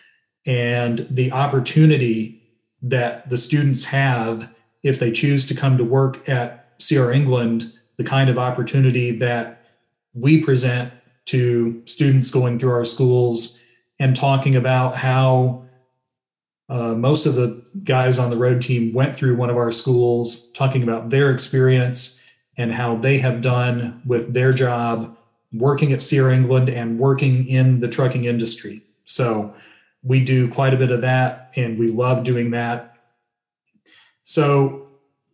and 0.46 1.06
the 1.10 1.32
opportunity 1.32 2.42
that 2.82 3.28
the 3.30 3.36
students 3.36 3.84
have 3.84 4.48
if 4.82 4.98
they 4.98 5.10
choose 5.10 5.46
to 5.46 5.54
come 5.54 5.78
to 5.78 5.84
work 5.84 6.28
at 6.28 6.78
CR 6.86 7.12
England, 7.12 7.72
the 7.96 8.04
kind 8.04 8.28
of 8.28 8.38
opportunity 8.38 9.10
that 9.12 9.62
we 10.14 10.42
present 10.42 10.92
to 11.26 11.82
students 11.86 12.30
going 12.30 12.58
through 12.58 12.72
our 12.72 12.84
schools 12.84 13.62
and 13.98 14.16
talking 14.16 14.56
about 14.56 14.96
how 14.96 15.64
uh, 16.68 16.94
most 16.94 17.26
of 17.26 17.34
the 17.34 17.62
guys 17.84 18.18
on 18.18 18.30
the 18.30 18.36
road 18.36 18.60
team 18.60 18.92
went 18.92 19.14
through 19.14 19.36
one 19.36 19.50
of 19.50 19.56
our 19.56 19.70
schools, 19.70 20.50
talking 20.52 20.82
about 20.82 21.10
their 21.10 21.30
experience 21.30 22.20
and 22.56 22.72
how 22.72 22.96
they 22.96 23.18
have 23.18 23.42
done 23.42 24.02
with 24.04 24.32
their 24.34 24.52
job 24.52 25.16
working 25.52 25.92
at 25.92 26.06
CR 26.06 26.30
England 26.30 26.68
and 26.68 26.98
working 26.98 27.46
in 27.46 27.80
the 27.80 27.88
trucking 27.88 28.24
industry. 28.24 28.82
So 29.04 29.54
we 30.02 30.24
do 30.24 30.48
quite 30.48 30.74
a 30.74 30.76
bit 30.76 30.90
of 30.90 31.00
that 31.02 31.50
and 31.56 31.78
we 31.78 31.88
love 31.88 32.24
doing 32.24 32.50
that. 32.52 32.96
So 34.22 34.88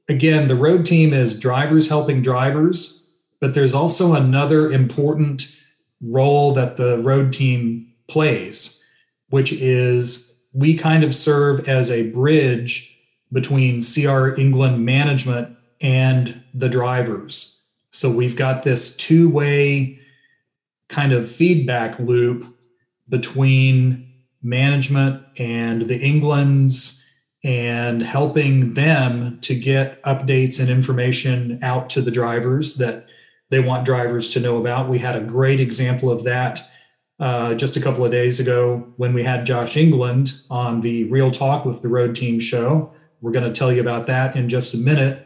again, 0.09 0.47
the 0.47 0.57
road 0.57 0.87
team 0.87 1.13
is 1.13 1.39
drivers 1.39 1.89
helping 1.89 2.23
drivers, 2.23 3.11
but 3.41 3.55
there's 3.55 3.75
also 3.75 4.15
another 4.15 4.73
important 4.73 5.57
role 6.01 6.55
that 6.55 6.77
the 6.77 6.99
road 6.99 7.33
team 7.33 7.93
plays, 8.09 8.85
which 9.31 9.53
is 9.53 10.41
we 10.53 10.75
kind 10.75 11.05
of 11.05 11.15
serve 11.15 11.69
as 11.69 11.91
a 11.91 12.11
bridge 12.11 12.93
between 13.33 13.83
CR 13.83 14.29
England 14.41 14.85
management 14.85 15.56
and 15.81 16.43
the 16.55 16.69
drivers. 16.69 17.65
So 17.91 18.11
we've 18.11 18.37
got 18.37 18.63
this 18.63 18.97
two 18.97 19.29
way 19.29 19.99
kind 20.89 21.13
of 21.13 21.31
feedback 21.31 21.99
loop 21.99 22.55
between 23.09 24.13
management 24.43 25.23
and 25.39 25.83
the 25.83 25.99
Englands 25.99 27.05
and 27.45 28.03
helping 28.03 28.75
them 28.75 29.39
to 29.41 29.55
get 29.55 30.03
updates 30.03 30.61
and 30.61 30.69
information 30.69 31.59
out 31.63 31.89
to 31.91 32.01
the 32.01 32.11
drivers 32.11 32.77
that 32.79 33.07
they 33.51 33.61
want 33.61 33.85
drivers 33.85 34.31
to 34.31 34.41
know 34.41 34.57
about. 34.57 34.89
We 34.89 34.99
had 34.99 35.17
a 35.17 35.21
great 35.21 35.61
example 35.61 36.11
of 36.11 36.25
that 36.25 36.61
uh, 37.19 37.55
just 37.55 37.77
a 37.77 37.81
couple 37.81 38.05
of 38.05 38.11
days 38.11 38.41
ago 38.41 38.93
when 38.97 39.15
we 39.15 39.23
had 39.23 39.47
Josh 39.47 39.77
England 39.77 40.41
on 40.51 40.81
the 40.81 41.05
Real 41.05 41.31
Talk 41.31 41.65
with 41.65 41.83
the 41.83 41.89
Road 41.89 42.17
Team 42.17 42.39
show. 42.41 42.93
We're 43.21 43.33
going 43.33 43.51
to 43.51 43.59
tell 43.59 43.73
you 43.73 43.81
about 43.81 44.07
that 44.09 44.37
in 44.37 44.49
just 44.49 44.75
a 44.75 44.79
minute. 44.79 45.26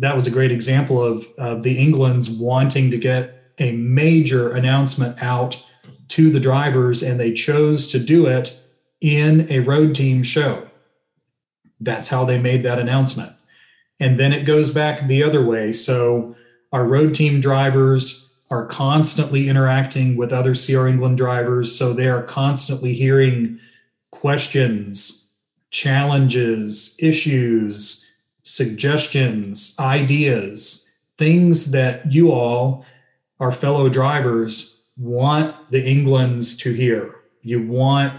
That 0.00 0.14
was 0.14 0.26
a 0.26 0.30
great 0.30 0.50
example 0.50 1.02
of, 1.02 1.62
the 1.62 1.78
Englands 1.78 2.30
wanting 2.30 2.90
to 2.90 2.98
get 2.98 3.52
a 3.58 3.72
major 3.72 4.52
announcement 4.52 5.22
out 5.22 5.62
to 6.08 6.30
the 6.30 6.40
drivers, 6.40 7.02
and 7.02 7.20
they 7.20 7.32
chose 7.32 7.86
to 7.92 7.98
do 7.98 8.26
it 8.26 8.60
in 9.00 9.46
a 9.50 9.60
road 9.60 9.94
team 9.94 10.22
show. 10.22 10.66
That's 11.80 12.08
how 12.08 12.24
they 12.24 12.38
made 12.38 12.62
that 12.64 12.78
announcement. 12.78 13.32
And 14.00 14.18
then 14.18 14.32
it 14.32 14.44
goes 14.44 14.70
back 14.70 15.06
the 15.06 15.22
other 15.22 15.44
way. 15.44 15.72
So 15.72 16.34
our 16.72 16.84
road 16.84 17.14
team 17.14 17.40
drivers 17.40 18.34
are 18.50 18.66
constantly 18.66 19.48
interacting 19.48 20.16
with 20.16 20.32
other 20.32 20.54
CR 20.54 20.88
England 20.88 21.18
drivers. 21.18 21.78
So 21.78 21.92
they 21.92 22.08
are 22.08 22.22
constantly 22.22 22.94
hearing 22.94 23.58
questions, 24.10 25.32
challenges, 25.70 26.96
issues, 27.00 28.09
suggestions, 28.42 29.76
ideas, 29.78 30.90
things 31.18 31.70
that 31.72 32.12
you 32.12 32.32
all, 32.32 32.84
our 33.38 33.52
fellow 33.52 33.88
drivers, 33.88 34.84
want 34.96 35.54
the 35.70 35.84
Englands 35.84 36.56
to 36.58 36.72
hear. 36.72 37.14
You 37.42 37.66
want 37.66 38.18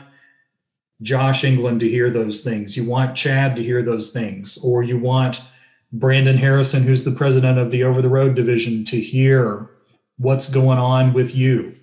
Josh 1.01 1.43
England 1.43 1.79
to 1.81 1.89
hear 1.89 2.09
those 2.09 2.43
things. 2.43 2.77
You 2.77 2.87
want 2.87 3.15
Chad 3.15 3.55
to 3.55 3.63
hear 3.63 3.83
those 3.83 4.11
things, 4.11 4.63
or 4.63 4.83
you 4.83 4.97
want 4.97 5.41
Brandon 5.93 6.37
Harrison, 6.37 6.83
who's 6.83 7.03
the 7.03 7.11
president 7.11 7.57
of 7.57 7.71
the 7.71 7.83
over 7.83 8.01
the 8.01 8.09
road 8.09 8.35
division, 8.35 8.83
to 8.85 8.99
hear 8.99 9.69
what's 10.17 10.49
going 10.49 10.77
on 10.77 11.13
with 11.13 11.35
you. 11.35 11.73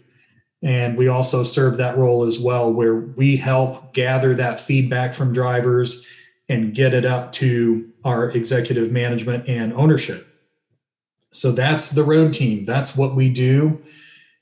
And 0.63 0.97
we 0.97 1.09
also 1.09 1.43
serve 1.43 1.77
that 1.77 1.99
role 1.99 2.25
as 2.25 2.39
well, 2.39 2.73
where 2.73 2.97
we 2.97 3.37
help 3.37 3.93
gather 3.95 4.35
that 4.35 4.61
feedback 4.61 5.15
from 5.15 5.33
drivers 5.33 6.09
and 6.49 6.75
get 6.75 6.95
it 6.95 7.05
up 7.05 7.33
to 7.33 7.89
our 8.05 8.31
executive 8.31 8.91
management 8.91 9.49
and 9.49 9.73
ownership. 9.75 10.27
So 11.31 11.53
that's 11.53 11.91
the 11.91 12.03
road 12.03 12.33
team. 12.33 12.65
That's 12.65 12.97
what 12.97 13.15
we 13.15 13.29
do, 13.29 13.83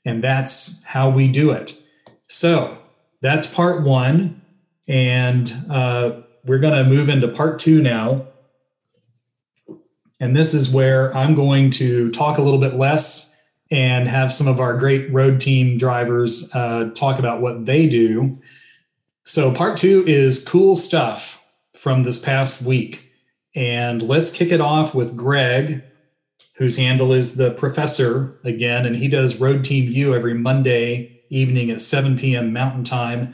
and 0.05 0.23
that's 0.23 0.83
how 0.83 1.09
we 1.09 1.27
do 1.27 1.51
it. 1.51 1.81
So 2.27 2.77
that's 3.21 3.47
part 3.47 3.83
one. 3.83 4.41
And 4.87 5.53
uh, 5.69 6.21
we're 6.45 6.59
going 6.59 6.81
to 6.81 6.89
move 6.89 7.09
into 7.09 7.27
part 7.27 7.59
two 7.59 7.81
now. 7.81 8.25
And 10.19 10.35
this 10.35 10.53
is 10.53 10.71
where 10.71 11.15
I'm 11.15 11.35
going 11.35 11.71
to 11.71 12.09
talk 12.11 12.37
a 12.37 12.41
little 12.41 12.59
bit 12.59 12.75
less 12.75 13.35
and 13.69 14.07
have 14.07 14.31
some 14.31 14.47
of 14.47 14.59
our 14.59 14.75
great 14.77 15.11
road 15.11 15.41
team 15.41 15.77
drivers 15.77 16.53
uh, 16.55 16.89
talk 16.95 17.19
about 17.19 17.41
what 17.41 17.65
they 17.65 17.85
do. 17.85 18.39
So, 19.25 19.53
part 19.53 19.77
two 19.77 20.05
is 20.07 20.43
cool 20.43 20.77
stuff 20.77 21.37
from 21.77 22.03
this 22.03 22.19
past 22.19 22.61
week. 22.61 23.11
And 23.55 24.01
let's 24.01 24.31
kick 24.31 24.51
it 24.51 24.61
off 24.61 24.93
with 24.93 25.15
Greg, 25.15 25.83
whose 26.55 26.77
handle 26.77 27.13
is 27.13 27.35
the 27.35 27.51
professor 27.51 28.37
again, 28.43 28.85
and 28.85 28.95
he 28.95 29.07
does 29.07 29.39
Road 29.39 29.63
Team 29.63 29.91
U 29.91 30.15
every 30.15 30.33
Monday 30.33 31.21
evening 31.29 31.71
at 31.71 31.81
7 31.81 32.17
p.m. 32.17 32.53
Mountain 32.53 32.83
Time. 32.83 33.33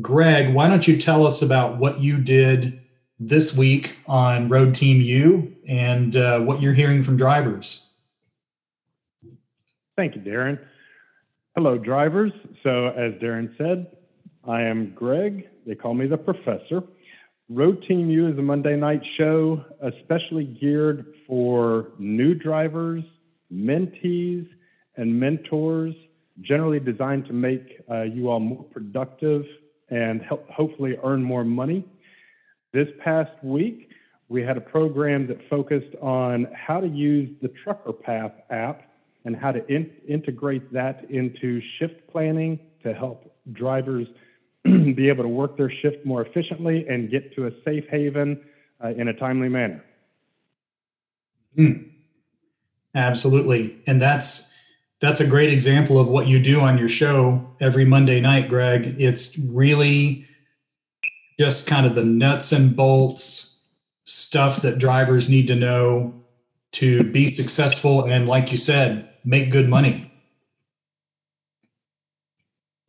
Greg, 0.00 0.54
why 0.54 0.68
don't 0.68 0.86
you 0.86 0.96
tell 0.96 1.26
us 1.26 1.42
about 1.42 1.78
what 1.78 2.00
you 2.00 2.18
did 2.18 2.80
this 3.18 3.56
week 3.56 3.96
on 4.06 4.48
Road 4.48 4.74
Team 4.74 5.00
U 5.00 5.54
and 5.66 6.16
uh, 6.16 6.40
what 6.40 6.62
you're 6.62 6.74
hearing 6.74 7.02
from 7.02 7.16
drivers? 7.16 7.92
Thank 9.96 10.14
you, 10.14 10.20
Darren. 10.20 10.58
Hello, 11.56 11.76
drivers. 11.76 12.32
So, 12.62 12.88
as 12.88 13.14
Darren 13.14 13.56
said, 13.58 13.88
I 14.46 14.62
am 14.62 14.92
Greg. 14.94 15.48
They 15.66 15.74
call 15.74 15.94
me 15.94 16.06
the 16.06 16.16
professor. 16.16 16.82
Road 17.50 17.82
Team 17.88 18.10
U 18.10 18.28
is 18.28 18.38
a 18.38 18.42
Monday 18.42 18.76
night 18.76 19.00
show, 19.16 19.64
especially 19.80 20.44
geared 20.44 21.06
for 21.26 21.92
new 21.98 22.34
drivers, 22.34 23.02
mentees, 23.50 24.46
and 24.96 25.18
mentors, 25.18 25.94
generally 26.42 26.78
designed 26.78 27.24
to 27.24 27.32
make 27.32 27.80
uh, 27.90 28.02
you 28.02 28.28
all 28.28 28.38
more 28.38 28.64
productive 28.64 29.46
and 29.88 30.20
help 30.20 30.46
hopefully 30.50 30.98
earn 31.02 31.22
more 31.22 31.42
money. 31.42 31.86
This 32.74 32.88
past 33.02 33.32
week, 33.42 33.88
we 34.28 34.42
had 34.42 34.58
a 34.58 34.60
program 34.60 35.26
that 35.28 35.38
focused 35.48 35.96
on 36.02 36.48
how 36.52 36.80
to 36.80 36.86
use 36.86 37.30
the 37.40 37.48
Trucker 37.64 37.94
Path 37.94 38.32
app 38.50 38.82
and 39.24 39.34
how 39.34 39.52
to 39.52 39.66
in- 39.74 39.90
integrate 40.06 40.70
that 40.74 41.10
into 41.10 41.62
shift 41.78 42.06
planning 42.12 42.58
to 42.82 42.92
help 42.92 43.34
drivers 43.52 44.06
be 44.94 45.08
able 45.08 45.24
to 45.24 45.28
work 45.28 45.56
their 45.56 45.70
shift 45.70 46.04
more 46.04 46.24
efficiently 46.24 46.86
and 46.88 47.10
get 47.10 47.34
to 47.36 47.46
a 47.46 47.50
safe 47.64 47.84
haven 47.90 48.40
uh, 48.82 48.88
in 48.88 49.08
a 49.08 49.12
timely 49.14 49.48
manner. 49.48 49.84
Mm. 51.56 51.90
Absolutely. 52.94 53.76
And 53.86 54.00
that's 54.00 54.54
that's 55.00 55.20
a 55.20 55.26
great 55.26 55.52
example 55.52 55.98
of 55.98 56.08
what 56.08 56.26
you 56.26 56.40
do 56.40 56.60
on 56.60 56.76
your 56.76 56.88
show 56.88 57.46
every 57.60 57.84
Monday 57.84 58.20
night, 58.20 58.48
Greg. 58.48 58.96
It's 58.98 59.38
really 59.38 60.26
just 61.38 61.68
kind 61.68 61.86
of 61.86 61.94
the 61.94 62.04
nuts 62.04 62.50
and 62.50 62.74
bolts 62.74 63.62
stuff 64.04 64.62
that 64.62 64.78
drivers 64.78 65.28
need 65.28 65.46
to 65.48 65.54
know 65.54 66.14
to 66.72 67.04
be 67.04 67.32
successful 67.32 68.04
and, 68.04 68.26
like 68.26 68.50
you 68.50 68.56
said, 68.56 69.08
make 69.24 69.52
good 69.52 69.68
money. 69.68 70.10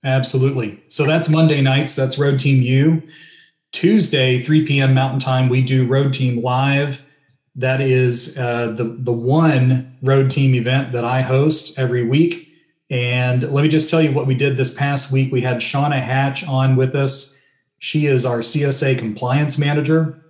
Absolutely. 0.03 0.81
So 0.87 1.05
that's 1.05 1.29
Monday 1.29 1.61
nights. 1.61 1.95
That's 1.95 2.17
Road 2.17 2.39
Team 2.39 2.61
U. 2.61 3.03
Tuesday, 3.71 4.39
3 4.39 4.65
p.m. 4.65 4.93
Mountain 4.93 5.19
Time, 5.19 5.49
we 5.49 5.61
do 5.61 5.85
Road 5.85 6.13
Team 6.13 6.41
Live 6.41 7.05
that 7.59 7.81
is 7.81 8.37
uh, 8.37 8.71
the 8.71 8.85
the 8.85 9.11
one 9.11 9.97
road 10.01 10.31
team 10.31 10.55
event 10.55 10.93
that 10.93 11.03
I 11.03 11.21
host 11.21 11.77
every 11.77 12.07
week. 12.07 12.47
And 12.89 13.43
let 13.51 13.61
me 13.61 13.67
just 13.67 13.89
tell 13.89 14.01
you 14.01 14.13
what 14.13 14.25
we 14.25 14.33
did 14.33 14.55
this 14.55 14.73
past 14.73 15.11
week. 15.11 15.31
We 15.31 15.41
had 15.41 15.57
Shauna 15.57 16.01
Hatch 16.01 16.47
on 16.47 16.77
with 16.77 16.95
us. 16.95 17.39
She 17.79 18.07
is 18.07 18.25
our 18.25 18.39
CSA 18.39 18.97
compliance 18.97 19.57
manager. 19.57 20.23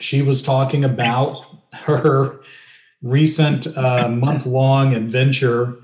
She 0.00 0.22
was 0.22 0.42
talking 0.42 0.84
about 0.84 1.44
her 1.72 2.40
recent 3.02 3.66
uh, 3.76 4.08
month 4.08 4.46
long 4.46 4.94
adventure 4.94 5.76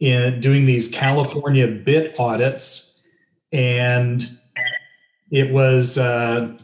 in 0.00 0.40
doing 0.40 0.64
these 0.64 0.88
California 0.88 1.66
BIT 1.66 2.18
audits. 2.18 3.02
And 3.52 4.28
it 5.30 5.52
was 5.52 5.98
uh, 5.98 6.56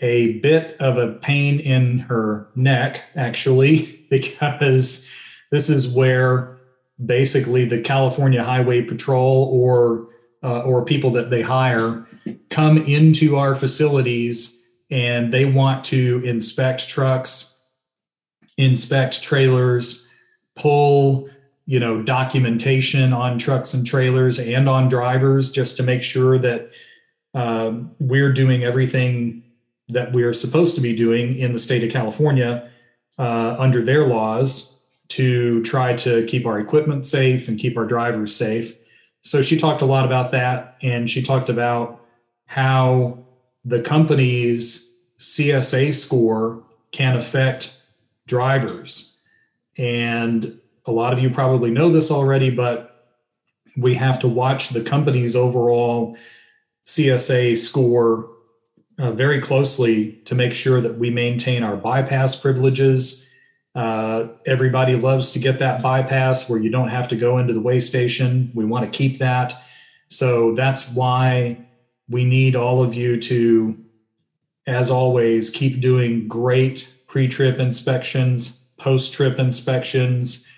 a 0.00 0.38
bit 0.38 0.76
of 0.80 0.98
a 0.98 1.12
pain 1.14 1.60
in 1.60 1.98
her 2.00 2.48
neck, 2.54 3.02
actually, 3.16 4.06
because 4.10 5.10
This 5.50 5.68
is 5.68 5.94
where 5.94 6.58
basically 7.04 7.64
the 7.64 7.80
California 7.80 8.42
Highway 8.42 8.82
Patrol 8.82 9.50
or 9.52 10.08
uh, 10.42 10.62
or 10.62 10.84
people 10.84 11.10
that 11.10 11.28
they 11.28 11.42
hire 11.42 12.06
come 12.48 12.78
into 12.78 13.36
our 13.36 13.54
facilities 13.54 14.66
and 14.90 15.34
they 15.34 15.44
want 15.44 15.84
to 15.84 16.22
inspect 16.24 16.88
trucks, 16.88 17.62
inspect 18.56 19.22
trailers, 19.22 20.08
pull 20.56 21.28
you 21.70 21.78
know 21.78 22.02
documentation 22.02 23.12
on 23.12 23.38
trucks 23.38 23.74
and 23.74 23.86
trailers 23.86 24.40
and 24.40 24.68
on 24.68 24.88
drivers 24.88 25.52
just 25.52 25.76
to 25.76 25.84
make 25.84 26.02
sure 26.02 26.36
that 26.36 26.68
uh, 27.34 27.72
we're 28.00 28.32
doing 28.32 28.64
everything 28.64 29.40
that 29.88 30.12
we're 30.12 30.32
supposed 30.32 30.74
to 30.74 30.80
be 30.80 30.96
doing 30.96 31.36
in 31.36 31.52
the 31.52 31.60
state 31.60 31.84
of 31.84 31.92
California 31.92 32.68
uh, 33.20 33.54
under 33.56 33.84
their 33.84 34.04
laws 34.04 34.84
to 35.10 35.62
try 35.62 35.94
to 35.94 36.26
keep 36.26 36.44
our 36.44 36.58
equipment 36.58 37.04
safe 37.04 37.46
and 37.46 37.56
keep 37.56 37.76
our 37.76 37.86
drivers 37.86 38.34
safe. 38.34 38.76
So 39.20 39.40
she 39.40 39.56
talked 39.56 39.80
a 39.80 39.86
lot 39.86 40.04
about 40.04 40.32
that, 40.32 40.76
and 40.82 41.08
she 41.08 41.22
talked 41.22 41.48
about 41.48 42.04
how 42.46 43.16
the 43.64 43.80
company's 43.80 44.92
CSA 45.20 45.94
score 45.94 46.64
can 46.90 47.16
affect 47.16 47.80
drivers. 48.26 49.20
And 49.78 50.60
a 50.86 50.92
lot 50.92 51.12
of 51.12 51.20
you 51.20 51.30
probably 51.30 51.70
know 51.70 51.90
this 51.90 52.10
already, 52.10 52.50
but 52.50 53.06
we 53.76 53.94
have 53.94 54.18
to 54.20 54.28
watch 54.28 54.70
the 54.70 54.82
company's 54.82 55.36
overall 55.36 56.16
CSA 56.86 57.56
score 57.56 58.30
uh, 58.98 59.12
very 59.12 59.40
closely 59.40 60.12
to 60.24 60.34
make 60.34 60.54
sure 60.54 60.80
that 60.80 60.98
we 60.98 61.10
maintain 61.10 61.62
our 61.62 61.76
bypass 61.76 62.36
privileges. 62.36 63.30
Uh, 63.74 64.26
everybody 64.46 64.96
loves 64.96 65.32
to 65.32 65.38
get 65.38 65.58
that 65.58 65.82
bypass 65.82 66.50
where 66.50 66.58
you 66.58 66.70
don't 66.70 66.88
have 66.88 67.08
to 67.08 67.16
go 67.16 67.38
into 67.38 67.52
the 67.52 67.60
way 67.60 67.80
station. 67.80 68.50
We 68.54 68.64
want 68.64 68.84
to 68.84 68.90
keep 68.90 69.18
that. 69.18 69.54
So 70.08 70.54
that's 70.54 70.92
why 70.92 71.64
we 72.08 72.24
need 72.24 72.56
all 72.56 72.82
of 72.82 72.94
you 72.94 73.20
to, 73.20 73.78
as 74.66 74.90
always, 74.90 75.50
keep 75.50 75.80
doing 75.80 76.26
great 76.26 76.92
pre 77.06 77.28
trip 77.28 77.58
inspections, 77.60 78.64
post 78.76 79.12
trip 79.12 79.38
inspections, 79.38 80.50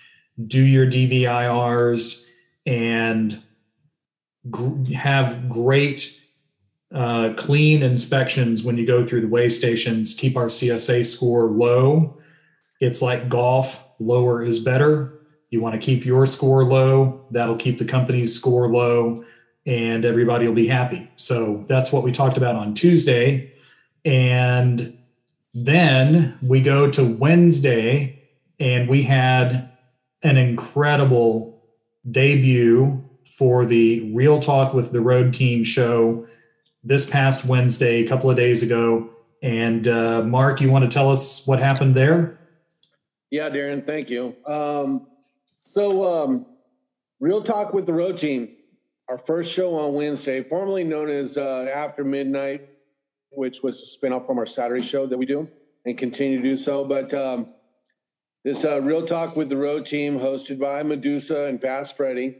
do 0.47 0.63
your 0.63 0.85
DVIRs, 0.85 2.29
and 2.65 3.41
gr- 4.49 4.93
have 4.93 5.49
great 5.49 6.21
uh, 6.93 7.33
clean 7.35 7.81
inspections 7.81 8.63
when 8.63 8.77
you 8.77 8.85
go 8.85 9.05
through 9.05 9.21
the 9.21 9.27
way 9.27 9.49
stations. 9.49 10.13
Keep 10.13 10.37
our 10.37 10.45
CSA 10.45 11.05
score 11.05 11.45
low. 11.45 12.17
It's 12.79 13.01
like 13.01 13.29
golf, 13.29 13.83
lower 13.99 14.43
is 14.43 14.59
better. 14.59 15.19
You 15.49 15.61
want 15.61 15.73
to 15.73 15.79
keep 15.79 16.05
your 16.05 16.25
score 16.25 16.63
low, 16.63 17.25
that'll 17.31 17.55
keep 17.55 17.77
the 17.77 17.85
company's 17.85 18.33
score 18.33 18.67
low, 18.67 19.23
and 19.67 20.03
everybody 20.03 20.47
will 20.47 20.55
be 20.55 20.67
happy. 20.67 21.09
So 21.15 21.63
that's 21.67 21.91
what 21.91 22.03
we 22.03 22.11
talked 22.11 22.37
about 22.37 22.55
on 22.55 22.73
Tuesday. 22.73 23.53
And 24.03 24.97
then 25.53 26.37
we 26.49 26.59
go 26.59 26.89
to 26.89 27.03
Wednesday, 27.03 28.19
and 28.59 28.89
we 28.89 29.03
had 29.03 29.69
an 30.23 30.37
incredible 30.37 31.61
debut 32.09 33.01
for 33.37 33.65
the 33.65 34.11
Real 34.13 34.39
Talk 34.39 34.73
with 34.73 34.91
the 34.91 35.01
Road 35.01 35.33
Team 35.33 35.63
show 35.63 36.27
this 36.83 37.09
past 37.09 37.45
Wednesday, 37.45 38.03
a 38.03 38.07
couple 38.07 38.29
of 38.29 38.35
days 38.35 38.63
ago. 38.63 39.09
And 39.41 39.87
uh, 39.87 40.21
Mark, 40.21 40.61
you 40.61 40.71
want 40.71 40.89
to 40.89 40.93
tell 40.93 41.09
us 41.09 41.45
what 41.45 41.59
happened 41.59 41.95
there? 41.95 42.39
Yeah, 43.29 43.49
Darren, 43.49 43.85
thank 43.85 44.09
you. 44.09 44.35
Um, 44.45 45.07
so, 45.59 46.23
um, 46.23 46.45
Real 47.19 47.41
Talk 47.41 47.73
with 47.73 47.85
the 47.85 47.93
Road 47.93 48.17
Team, 48.17 48.49
our 49.09 49.17
first 49.17 49.51
show 49.51 49.75
on 49.75 49.93
Wednesday, 49.93 50.43
formerly 50.43 50.83
known 50.83 51.09
as 51.09 51.37
uh, 51.37 51.71
After 51.73 52.03
Midnight, 52.03 52.69
which 53.31 53.63
was 53.63 53.81
a 53.81 54.05
spinoff 54.05 54.27
from 54.27 54.37
our 54.39 54.45
Saturday 54.45 54.83
show 54.83 55.07
that 55.07 55.17
we 55.17 55.25
do 55.25 55.49
and 55.85 55.97
continue 55.97 56.37
to 56.37 56.43
do 56.43 56.57
so. 56.57 56.85
But 56.85 57.13
um, 57.13 57.47
this 58.43 58.65
uh, 58.65 58.81
Real 58.81 59.05
Talk 59.05 59.35
with 59.35 59.49
the 59.49 59.57
Road 59.57 59.85
Team, 59.85 60.19
hosted 60.19 60.59
by 60.59 60.83
Medusa 60.83 61.45
and 61.45 61.61
Fast 61.61 61.95
Freddy, 61.95 62.37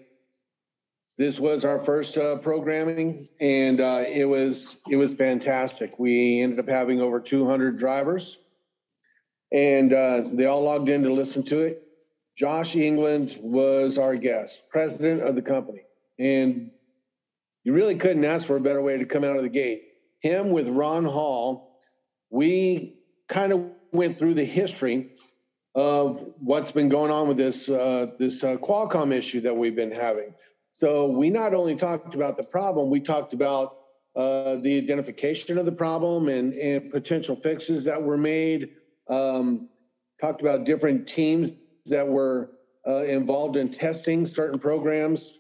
this 1.18 1.40
was 1.40 1.64
our 1.64 1.80
first 1.80 2.18
uh, 2.18 2.38
programming, 2.38 3.28
and 3.40 3.80
uh, 3.80 4.04
it 4.08 4.26
was 4.26 4.78
it 4.90 4.96
was 4.96 5.14
fantastic. 5.14 6.00
We 6.00 6.42
ended 6.42 6.60
up 6.60 6.68
having 6.68 7.02
over 7.02 7.20
200 7.20 7.78
drivers, 7.78 8.38
and 9.52 9.94
uh, 9.94 10.24
they 10.26 10.46
all 10.46 10.64
logged 10.64 10.90
in 10.90 11.04
to 11.04 11.14
listen 11.14 11.44
to 11.44 11.62
it. 11.62 11.84
Josh 12.36 12.76
England 12.76 13.38
was 13.40 14.00
our 14.00 14.16
guest, 14.16 14.70
president 14.72 15.22
of 15.22 15.36
the 15.36 15.44
company, 15.44 15.84
and 16.18 16.72
you 17.64 17.74
really 17.74 17.96
couldn't 17.96 18.26
ask 18.26 18.48
for 18.48 18.58
a 18.58 18.62
better 18.62 18.82
way 18.82 18.98
to 18.98 19.06
come 19.06 19.24
out 19.24 19.38
of 19.38 19.44
the 19.44 19.50
gate. 19.50 19.84
Him 20.20 20.50
with 20.50 20.68
Ron 20.68 21.06
Hall, 21.06 21.78
we 22.32 22.98
kind 23.30 23.54
of 23.54 23.70
went 23.92 24.18
through 24.18 24.34
the 24.34 24.44
history 24.44 25.12
of 25.76 26.24
what's 26.40 26.72
been 26.72 26.90
going 26.90 27.12
on 27.12 27.28
with 27.28 27.38
this 27.38 27.70
uh, 27.70 28.08
this 28.20 28.44
uh, 28.44 28.58
Qualcomm 28.58 29.14
issue 29.14 29.42
that 29.42 29.56
we've 29.56 29.76
been 29.76 29.92
having 29.92 30.34
so 30.74 31.08
we 31.08 31.30
not 31.30 31.54
only 31.54 31.76
talked 31.76 32.16
about 32.16 32.36
the 32.36 32.44
problem, 32.44 32.90
we 32.90 33.00
talked 33.00 33.34
about 33.34 33.78
uh, 34.16 34.56
the 34.56 34.78
identification 34.78 35.60
of 35.60 35.66
the 35.66 35.72
problem 35.72 36.28
and, 36.28 36.54
and 36.54 36.92
potential 36.92 37.36
fixes 37.36 37.86
that 37.86 38.02
were 38.02 38.18
made. 38.18 38.72
Um, 39.08 39.70
talked 40.20 40.42
about 40.42 40.66
different 40.66 41.08
teams 41.08 41.52
that 41.86 42.08
were 42.08 42.50
uh, 42.88 43.04
involved 43.04 43.56
in 43.56 43.70
testing 43.70 44.26
certain 44.26 44.60
programs. 44.60 45.38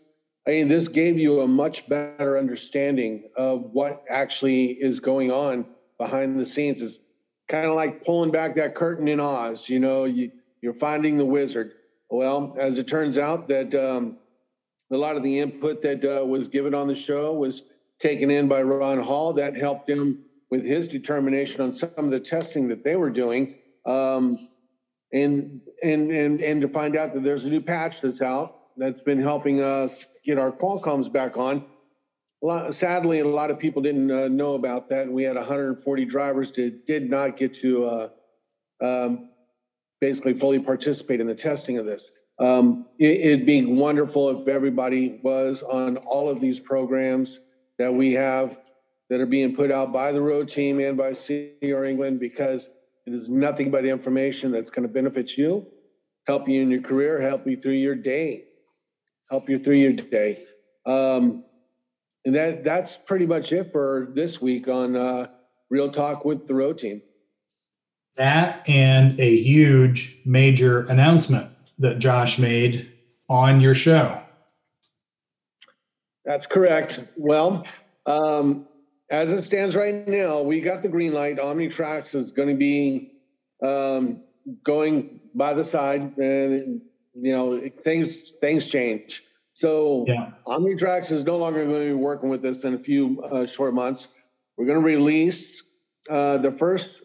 I 0.47 0.51
mean, 0.51 0.67
this 0.67 0.87
gave 0.87 1.17
you 1.17 1.41
a 1.41 1.47
much 1.47 1.89
better 1.89 2.37
understanding 2.37 3.29
of 3.35 3.71
what 3.71 4.03
actually 4.09 4.65
is 4.65 4.99
going 4.99 5.31
on 5.31 5.65
behind 5.97 6.39
the 6.39 6.45
scenes. 6.45 6.83
It's 6.83 6.99
kind 7.47 7.65
of 7.65 7.75
like 7.75 8.05
pulling 8.05 8.31
back 8.31 8.55
that 8.55 8.75
curtain 8.75 9.07
in 9.07 9.19
Oz. 9.19 9.69
You 9.69 9.79
know, 9.79 10.05
you, 10.05 10.31
you're 10.61 10.73
finding 10.73 11.17
the 11.17 11.25
wizard. 11.25 11.71
Well, 12.09 12.55
as 12.59 12.77
it 12.77 12.87
turns 12.87 13.17
out, 13.17 13.47
that 13.47 13.73
um, 13.75 14.17
a 14.91 14.97
lot 14.97 15.15
of 15.15 15.23
the 15.23 15.39
input 15.39 15.81
that 15.81 16.03
uh, 16.05 16.25
was 16.25 16.49
given 16.49 16.73
on 16.73 16.87
the 16.87 16.95
show 16.95 17.33
was 17.33 17.63
taken 17.99 18.29
in 18.29 18.47
by 18.47 18.61
Ron 18.61 18.99
Hall. 18.99 19.33
That 19.33 19.55
helped 19.55 19.89
him 19.89 20.25
with 20.49 20.63
his 20.63 20.87
determination 20.87 21.61
on 21.61 21.73
some 21.73 21.91
of 21.97 22.11
the 22.11 22.19
testing 22.19 22.67
that 22.67 22.83
they 22.83 22.95
were 22.95 23.09
doing, 23.09 23.55
um, 23.85 24.37
and 25.11 25.61
and 25.81 26.11
and 26.11 26.41
and 26.41 26.61
to 26.61 26.67
find 26.67 26.95
out 26.95 27.13
that 27.13 27.23
there's 27.23 27.43
a 27.43 27.49
new 27.49 27.61
patch 27.61 28.01
that's 28.01 28.21
out 28.21 28.55
that's 28.77 29.01
been 29.01 29.21
helping 29.21 29.61
us 29.61 30.05
get 30.25 30.37
our 30.37 30.51
Qualcomms 30.51 31.11
back 31.11 31.37
on. 31.37 31.65
Lot, 32.43 32.75
sadly, 32.75 33.21
a 33.21 33.25
lot 33.25 33.51
of 33.51 33.57
people 33.57 33.81
didn't 33.81 34.11
uh, 34.11 34.27
know 34.27 34.55
about 34.55 34.89
that. 34.89 35.03
and 35.03 35.13
We 35.13 35.23
had 35.23 35.37
140 35.37 36.05
drivers 36.05 36.51
that 36.51 36.85
did 36.85 37.09
not 37.09 37.37
get 37.37 37.53
to 37.55 37.85
uh, 37.85 38.09
um, 38.81 39.29
basically 40.01 40.33
fully 40.33 40.59
participate 40.59 41.21
in 41.21 41.27
the 41.27 41.35
testing 41.35 41.77
of 41.77 41.85
this. 41.85 42.11
Um, 42.39 42.87
it, 42.99 43.29
would 43.29 43.45
be 43.45 43.63
wonderful 43.63 44.41
if 44.41 44.49
everybody 44.49 45.21
was 45.23 45.63
on 45.63 45.95
all 45.97 46.29
of 46.29 46.41
these 46.41 46.59
programs 46.59 47.39
that 47.79 47.93
we 47.93 48.11
have 48.11 48.59
that 49.09 49.21
are 49.21 49.25
being 49.25 49.55
put 49.55 49.71
out 49.71 49.93
by 49.93 50.11
the 50.11 50.21
road 50.21 50.49
team 50.49 50.81
and 50.81 50.97
by 50.97 51.13
CR 51.13 51.85
England 51.85 52.19
because 52.19 52.67
it 53.05 53.13
is 53.13 53.29
nothing 53.29 53.71
but 53.71 53.85
information 53.85 54.51
that's 54.51 54.69
going 54.69 54.85
to 54.85 54.93
benefit 54.93 55.37
you, 55.37 55.65
help 56.27 56.49
you 56.49 56.61
in 56.61 56.69
your 56.69 56.81
career, 56.81 57.21
help 57.21 57.47
you 57.47 57.55
through 57.55 57.73
your 57.73 57.95
day, 57.95 58.43
help 59.29 59.47
you 59.47 59.57
through 59.57 59.77
your 59.77 59.93
day. 59.93 60.43
Um, 60.85 61.45
and 62.25 62.35
that 62.35 62.63
that's 62.63 62.97
pretty 62.97 63.25
much 63.25 63.51
it 63.51 63.71
for 63.71 64.09
this 64.13 64.41
week 64.41 64.67
on 64.67 64.95
uh, 64.95 65.27
Real 65.69 65.91
Talk 65.91 66.25
with 66.25 66.47
the 66.47 66.53
Road 66.53 66.77
Team. 66.77 67.01
That 68.15 68.67
and 68.69 69.19
a 69.19 69.37
huge 69.37 70.17
major 70.25 70.81
announcement 70.81 71.49
that 71.79 71.99
Josh 71.99 72.37
made 72.37 72.91
on 73.29 73.59
your 73.59 73.73
show. 73.73 74.21
That's 76.25 76.45
correct. 76.45 76.99
Well, 77.17 77.65
um, 78.05 78.67
as 79.09 79.33
it 79.33 79.41
stands 79.41 79.75
right 79.75 80.07
now, 80.07 80.41
we 80.41 80.61
got 80.61 80.81
the 80.81 80.89
green 80.89 81.13
light. 81.13 81.37
Omnitracs 81.37 82.15
is 82.15 82.31
going 82.31 82.49
to 82.49 82.55
be 82.55 83.11
um, 83.61 84.21
going 84.63 85.19
by 85.35 85.53
the 85.53 85.63
side, 85.63 86.17
and 86.17 86.81
you 87.13 87.31
know 87.31 87.59
things 87.83 88.31
things 88.41 88.67
change. 88.67 89.23
So 89.53 90.05
yeah. 90.07 90.31
Omnitracs 90.47 91.11
is 91.11 91.23
no 91.23 91.37
longer 91.37 91.63
going 91.65 91.79
to 91.79 91.85
be 91.87 91.93
working 91.93 92.29
with 92.29 92.43
us 92.45 92.63
in 92.63 92.73
a 92.73 92.79
few 92.79 93.23
uh, 93.23 93.45
short 93.45 93.73
months. 93.73 94.07
We're 94.57 94.65
going 94.65 94.79
to 94.79 94.85
release 94.85 95.63
uh, 96.09 96.37
the 96.37 96.51
first 96.51 97.01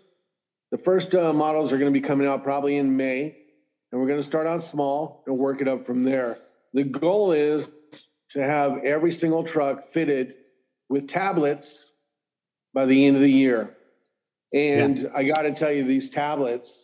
the 0.70 0.78
first 0.78 1.14
uh, 1.14 1.32
models 1.32 1.72
are 1.72 1.78
going 1.78 1.92
to 1.92 1.98
be 1.98 2.06
coming 2.06 2.26
out 2.26 2.44
probably 2.44 2.76
in 2.76 2.96
May 2.96 3.36
and 3.90 4.00
we're 4.00 4.06
going 4.06 4.18
to 4.18 4.24
start 4.24 4.46
out 4.46 4.62
small 4.62 5.22
and 5.26 5.38
work 5.38 5.60
it 5.60 5.68
up 5.68 5.84
from 5.84 6.04
there. 6.04 6.36
The 6.74 6.84
goal 6.84 7.32
is 7.32 7.70
to 8.30 8.44
have 8.44 8.84
every 8.84 9.10
single 9.10 9.44
truck 9.44 9.84
fitted 9.84 10.34
with 10.88 11.08
tablets 11.08 11.86
by 12.74 12.86
the 12.86 13.06
end 13.06 13.16
of 13.16 13.22
the 13.22 13.30
year. 13.30 13.74
And 14.52 14.98
yeah. 14.98 15.08
I 15.14 15.24
got 15.24 15.42
to 15.42 15.52
tell 15.52 15.72
you, 15.72 15.84
these 15.84 16.10
tablets, 16.10 16.80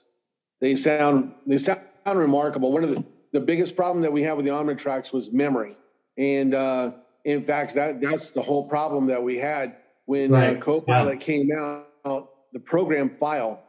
they 0.60 0.76
sound 0.76 1.34
they 1.46 1.58
sound 1.58 1.80
remarkable. 2.06 2.72
One 2.72 2.84
of 2.84 2.90
the 2.90 3.04
the 3.34 3.40
biggest 3.40 3.74
problem 3.74 4.02
that 4.02 4.12
we 4.12 4.22
had 4.22 4.36
with 4.36 4.46
the 4.46 4.52
Omnitracs 4.52 5.12
was 5.12 5.32
memory. 5.32 5.76
And 6.16 6.54
uh, 6.54 6.92
in 7.24 7.42
fact, 7.42 7.74
that 7.74 8.00
that's 8.00 8.30
the 8.30 8.40
whole 8.40 8.68
problem 8.68 9.06
that 9.08 9.24
we 9.24 9.36
had 9.36 9.76
when 10.06 10.32
uh, 10.32 10.38
right. 10.38 10.56
uh, 10.56 10.60
Copilot 10.60 11.18
yeah. 11.18 11.20
came 11.20 11.50
out. 11.52 12.30
The 12.52 12.60
program 12.60 13.10
file, 13.10 13.60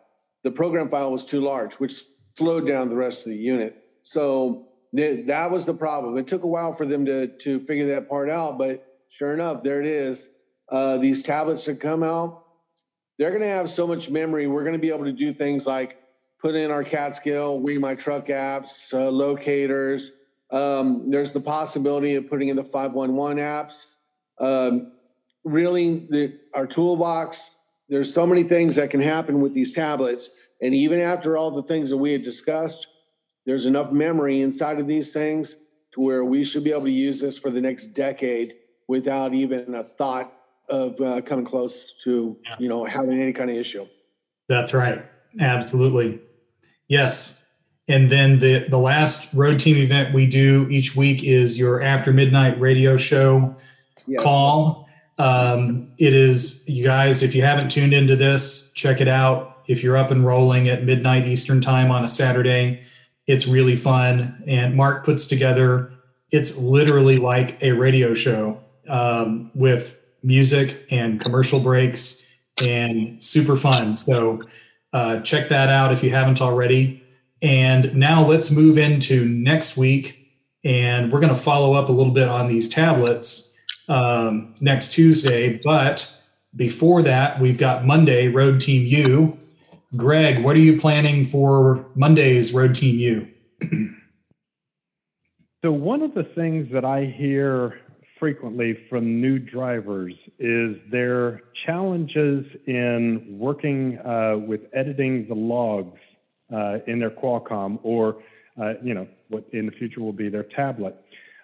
the 0.43 0.51
program 0.51 0.88
file 0.88 1.12
was 1.12 1.25
too 1.25 1.41
large, 1.41 1.73
which 1.75 2.04
slowed 2.36 2.67
down 2.67 2.89
the 2.89 2.95
rest 2.95 3.25
of 3.25 3.32
the 3.32 3.38
unit. 3.38 3.75
So 4.04 4.67
th- 4.95 5.25
that 5.25 5.49
was 5.49 5.65
the 5.65 5.73
problem. 5.73 6.15
It 6.19 6.28
took 6.28 6.43
a 6.43 6.47
while 6.47 6.71
for 6.71 6.86
them 6.86 7.08
to 7.08 7.28
to 7.39 7.60
figure 7.60 7.88
that 7.88 8.08
part 8.08 8.30
out, 8.30 8.60
but 8.60 8.86
sure 9.10 9.34
enough, 9.34 9.63
there 9.63 9.82
it 9.82 9.88
is. 9.88 10.21
Uh, 10.69 10.97
these 10.99 11.23
tablets 11.23 11.65
that 11.65 11.80
come 11.80 12.04
out, 12.04 12.43
they're 13.17 13.32
going 13.32 13.41
to 13.41 13.47
have 13.47 13.71
so 13.71 13.88
much 13.88 14.12
memory. 14.12 14.45
We're 14.45 14.63
going 14.63 14.73
to 14.73 14.80
be 14.80 14.89
able 14.89 15.06
to 15.06 15.12
do 15.12 15.34
things 15.34 15.65
like 15.65 15.97
put 16.45 16.53
in 16.53 16.69
our 16.69 16.84
Catskill, 16.84 17.60
Weigh 17.60 17.79
My 17.79 17.95
Truck 17.95 18.27
apps, 18.27 18.93
uh, 18.93 19.10
locators. 19.10 20.12
Um, 20.51 21.10
there's 21.10 21.34
the 21.34 21.39
possibility 21.39 22.13
of 22.17 22.27
putting 22.27 22.49
in 22.49 22.55
the 22.55 22.63
511 22.63 23.43
apps. 23.43 23.88
Um, 24.39 24.91
really, 25.43 26.05
the, 26.08 26.38
our 26.53 26.67
toolbox, 26.67 27.49
there's 27.89 28.13
so 28.13 28.27
many 28.27 28.43
things 28.43 28.75
that 28.75 28.91
can 28.91 29.01
happen 29.01 29.41
with 29.41 29.55
these 29.55 29.73
tablets. 29.73 30.29
And 30.62 30.75
even 30.75 30.99
after 30.99 31.36
all 31.36 31.49
the 31.49 31.63
things 31.63 31.89
that 31.89 31.97
we 31.97 32.12
had 32.12 32.21
discussed, 32.21 32.86
there's 33.47 33.65
enough 33.65 33.91
memory 33.91 34.41
inside 34.41 34.77
of 34.77 34.86
these 34.86 35.13
things 35.13 35.55
to 35.95 36.01
where 36.01 36.23
we 36.23 36.43
should 36.43 36.63
be 36.63 36.69
able 36.69 36.84
to 36.84 36.91
use 36.91 37.19
this 37.19 37.39
for 37.39 37.49
the 37.49 37.62
next 37.62 37.88
decade 37.95 38.53
without 38.88 39.34
even 39.34 39.73
a 39.73 39.84
thought 39.84 40.31
of 40.69 41.01
uh, 41.01 41.21
coming 41.21 41.43
close 41.43 41.95
to, 42.03 42.38
yeah. 42.45 42.55
you 42.60 42.69
know, 42.69 42.86
having 42.86 43.19
any 43.19 43.34
kind 43.34 43.49
of 43.49 43.55
issue. 43.55 43.88
That's 44.47 44.75
right. 44.75 45.03
Absolutely. 45.39 46.21
Yes. 46.87 47.43
And 47.87 48.11
then 48.11 48.39
the, 48.39 48.65
the 48.67 48.79
last 48.79 49.33
road 49.33 49.59
team 49.59 49.77
event 49.77 50.13
we 50.13 50.25
do 50.25 50.67
each 50.69 50.95
week 50.95 51.23
is 51.23 51.57
your 51.57 51.81
after 51.81 52.11
midnight 52.11 52.59
radio 52.59 52.97
show 52.97 53.55
yes. 54.07 54.21
call. 54.21 54.87
Um, 55.17 55.91
it 55.97 56.13
is, 56.13 56.67
you 56.67 56.83
guys, 56.83 57.23
if 57.23 57.35
you 57.35 57.43
haven't 57.43 57.69
tuned 57.69 57.93
into 57.93 58.15
this, 58.15 58.71
check 58.73 59.01
it 59.01 59.07
out. 59.07 59.63
If 59.67 59.83
you're 59.83 59.97
up 59.97 60.11
and 60.11 60.25
rolling 60.25 60.67
at 60.67 60.83
midnight 60.83 61.27
Eastern 61.27 61.61
time 61.61 61.91
on 61.91 62.03
a 62.03 62.07
Saturday, 62.07 62.81
it's 63.27 63.47
really 63.47 63.75
fun. 63.75 64.43
And 64.47 64.75
Mark 64.75 65.05
puts 65.05 65.27
together, 65.27 65.91
it's 66.31 66.57
literally 66.57 67.17
like 67.17 67.61
a 67.61 67.71
radio 67.71 68.13
show 68.13 68.59
um, 68.89 69.51
with 69.55 69.99
music 70.21 70.85
and 70.91 71.19
commercial 71.19 71.59
breaks 71.59 72.27
and 72.67 73.23
super 73.23 73.55
fun. 73.55 73.95
So, 73.95 74.41
uh, 74.95 75.19
check 75.19 75.49
that 75.49 75.67
out 75.67 75.91
if 75.91 76.01
you 76.01 76.10
haven't 76.10 76.41
already. 76.41 77.03
And 77.41 77.93
now 77.97 78.25
let's 78.25 78.49
move 78.49 78.77
into 78.77 79.25
next 79.25 79.75
week. 79.75 80.17
And 80.63 81.12
we're 81.12 81.19
going 81.19 81.36
to 81.36 81.39
follow 81.39 81.73
up 81.73 81.89
a 81.89 81.91
little 81.91 82.13
bit 82.13 82.29
on 82.29 82.47
these 82.47 82.69
tablets 82.69 83.60
um, 83.89 84.55
next 84.62 84.93
Tuesday. 84.93 85.60
But 85.62 86.10
before 86.55 87.03
that, 87.03 87.41
we've 87.41 87.58
got 87.58 87.86
Monday, 87.86 88.29
Road 88.29 88.62
Team 88.62 88.88
U. 88.88 89.38
Greg, 89.97 90.41
what 90.41 90.55
are 90.55 90.60
you 90.60 90.79
planning 90.79 91.25
for 91.25 91.86
Monday's 91.95 92.53
Road 92.53 92.73
Team 92.73 92.97
U? 92.97 93.27
so, 95.62 95.73
one 95.73 96.03
of 96.03 96.13
the 96.13 96.23
things 96.23 96.71
that 96.71 96.86
I 96.86 97.03
hear 97.05 97.81
frequently 98.19 98.78
from 98.89 99.21
new 99.21 99.39
drivers 99.39 100.13
is 100.39 100.78
their 100.91 101.41
challenges 101.65 102.45
in 102.65 103.38
working 103.38 103.97
uh, 103.99 104.38
with 104.38 104.62
editing 104.73 105.28
the 105.28 105.36
logs 105.36 105.99
uh, 106.54 106.78
in 106.88 106.99
their 106.99 107.10
Qualcomm 107.10 107.80
or, 107.84 108.23
uh, 108.62 108.73
you 108.84 108.93
know, 108.93 109.08
what 109.30 109.45
in 109.51 109.65
the 109.65 109.71
future 109.71 110.01
will 110.01 110.13
be 110.13 110.30
their 110.30 110.43
tablet. 110.43 110.95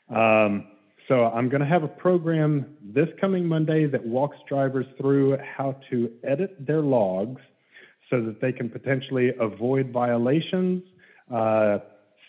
Um, 0.09 0.67
so 1.07 1.25
I'm 1.25 1.49
going 1.49 1.61
to 1.61 1.67
have 1.67 1.83
a 1.83 1.87
program 1.87 2.77
this 2.81 3.07
coming 3.19 3.45
Monday 3.45 3.85
that 3.87 4.05
walks 4.05 4.37
drivers 4.47 4.85
through 4.97 5.37
how 5.37 5.75
to 5.89 6.11
edit 6.23 6.55
their 6.65 6.81
logs 6.81 7.41
so 8.09 8.21
that 8.21 8.39
they 8.39 8.51
can 8.51 8.69
potentially 8.69 9.31
avoid 9.39 9.91
violations, 9.91 10.83
uh, 11.33 11.79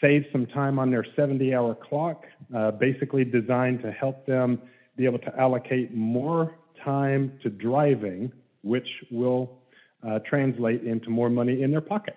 save 0.02 0.26
some 0.32 0.46
time 0.46 0.78
on 0.78 0.90
their 0.90 1.06
70 1.16 1.54
hour 1.54 1.74
clock, 1.74 2.24
uh, 2.54 2.72
basically 2.72 3.24
designed 3.24 3.80
to 3.82 3.90
help 3.90 4.26
them 4.26 4.60
be 4.96 5.06
able 5.06 5.20
to 5.20 5.40
allocate 5.40 5.94
more 5.94 6.54
time 6.84 7.32
to 7.42 7.48
driving, 7.48 8.30
which 8.62 8.88
will 9.10 9.58
uh, 10.06 10.18
translate 10.28 10.82
into 10.82 11.08
more 11.08 11.30
money 11.30 11.62
in 11.62 11.70
their 11.70 11.80
pocket. 11.80 12.16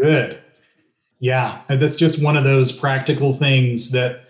Good. 0.00 0.40
Yeah, 1.20 1.62
that's 1.68 1.96
just 1.96 2.22
one 2.22 2.36
of 2.36 2.44
those 2.44 2.72
practical 2.72 3.34
things 3.34 3.90
that 3.90 4.28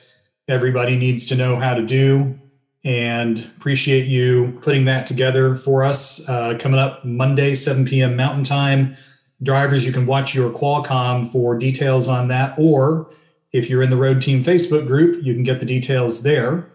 everybody 0.48 0.96
needs 0.96 1.26
to 1.26 1.36
know 1.36 1.56
how 1.56 1.74
to 1.74 1.84
do. 1.84 2.38
And 2.84 3.38
appreciate 3.56 4.06
you 4.06 4.58
putting 4.62 4.86
that 4.86 5.06
together 5.06 5.54
for 5.54 5.84
us. 5.84 6.26
Uh, 6.28 6.56
coming 6.58 6.80
up 6.80 7.04
Monday, 7.04 7.54
7 7.54 7.84
p.m. 7.84 8.16
Mountain 8.16 8.44
Time 8.44 8.96
drivers, 9.42 9.84
you 9.86 9.92
can 9.92 10.06
watch 10.06 10.34
your 10.34 10.50
Qualcomm 10.50 11.30
for 11.30 11.56
details 11.56 12.08
on 12.08 12.28
that. 12.28 12.54
Or 12.58 13.10
if 13.52 13.70
you're 13.70 13.82
in 13.82 13.90
the 13.90 13.96
Road 13.96 14.20
Team 14.20 14.42
Facebook 14.42 14.86
group, 14.86 15.22
you 15.24 15.34
can 15.34 15.42
get 15.42 15.60
the 15.60 15.66
details 15.66 16.22
there. 16.22 16.70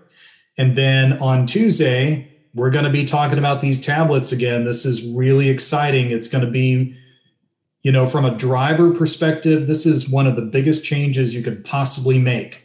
And 0.57 0.77
then 0.77 1.13
on 1.19 1.45
Tuesday, 1.45 2.29
we're 2.53 2.69
going 2.69 2.85
to 2.85 2.91
be 2.91 3.05
talking 3.05 3.39
about 3.39 3.61
these 3.61 3.81
tablets 3.81 4.31
again. 4.31 4.63
This 4.63 4.85
is 4.85 5.07
really 5.07 5.49
exciting. 5.49 6.11
It's 6.11 6.27
going 6.27 6.45
to 6.45 6.51
be, 6.51 6.95
you 7.81 7.91
know, 7.91 8.05
from 8.05 8.25
a 8.25 8.35
driver 8.37 8.91
perspective, 8.93 9.67
this 9.67 9.85
is 9.85 10.09
one 10.09 10.27
of 10.27 10.35
the 10.35 10.43
biggest 10.43 10.85
changes 10.85 11.33
you 11.33 11.43
could 11.43 11.65
possibly 11.65 12.19
make. 12.19 12.63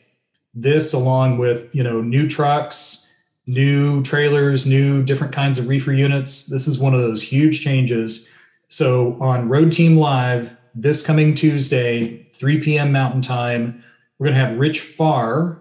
This, 0.54 0.92
along 0.92 1.38
with, 1.38 1.74
you 1.74 1.82
know, 1.82 2.02
new 2.02 2.28
trucks, 2.28 3.10
new 3.46 4.02
trailers, 4.02 4.66
new 4.66 5.02
different 5.02 5.32
kinds 5.32 5.58
of 5.58 5.68
reefer 5.68 5.92
units, 5.92 6.46
this 6.46 6.68
is 6.68 6.78
one 6.78 6.94
of 6.94 7.00
those 7.00 7.22
huge 7.22 7.62
changes 7.62 8.32
so 8.68 9.16
on 9.20 9.48
Road 9.48 9.72
Team 9.72 9.96
Live 9.96 10.56
this 10.74 11.04
coming 11.04 11.34
Tuesday, 11.34 12.24
3 12.32 12.60
p.m. 12.60 12.92
Mountain 12.92 13.22
Time, 13.22 13.82
we're 14.18 14.26
going 14.26 14.38
to 14.38 14.44
have 14.46 14.58
Rich 14.58 14.80
Farr. 14.80 15.58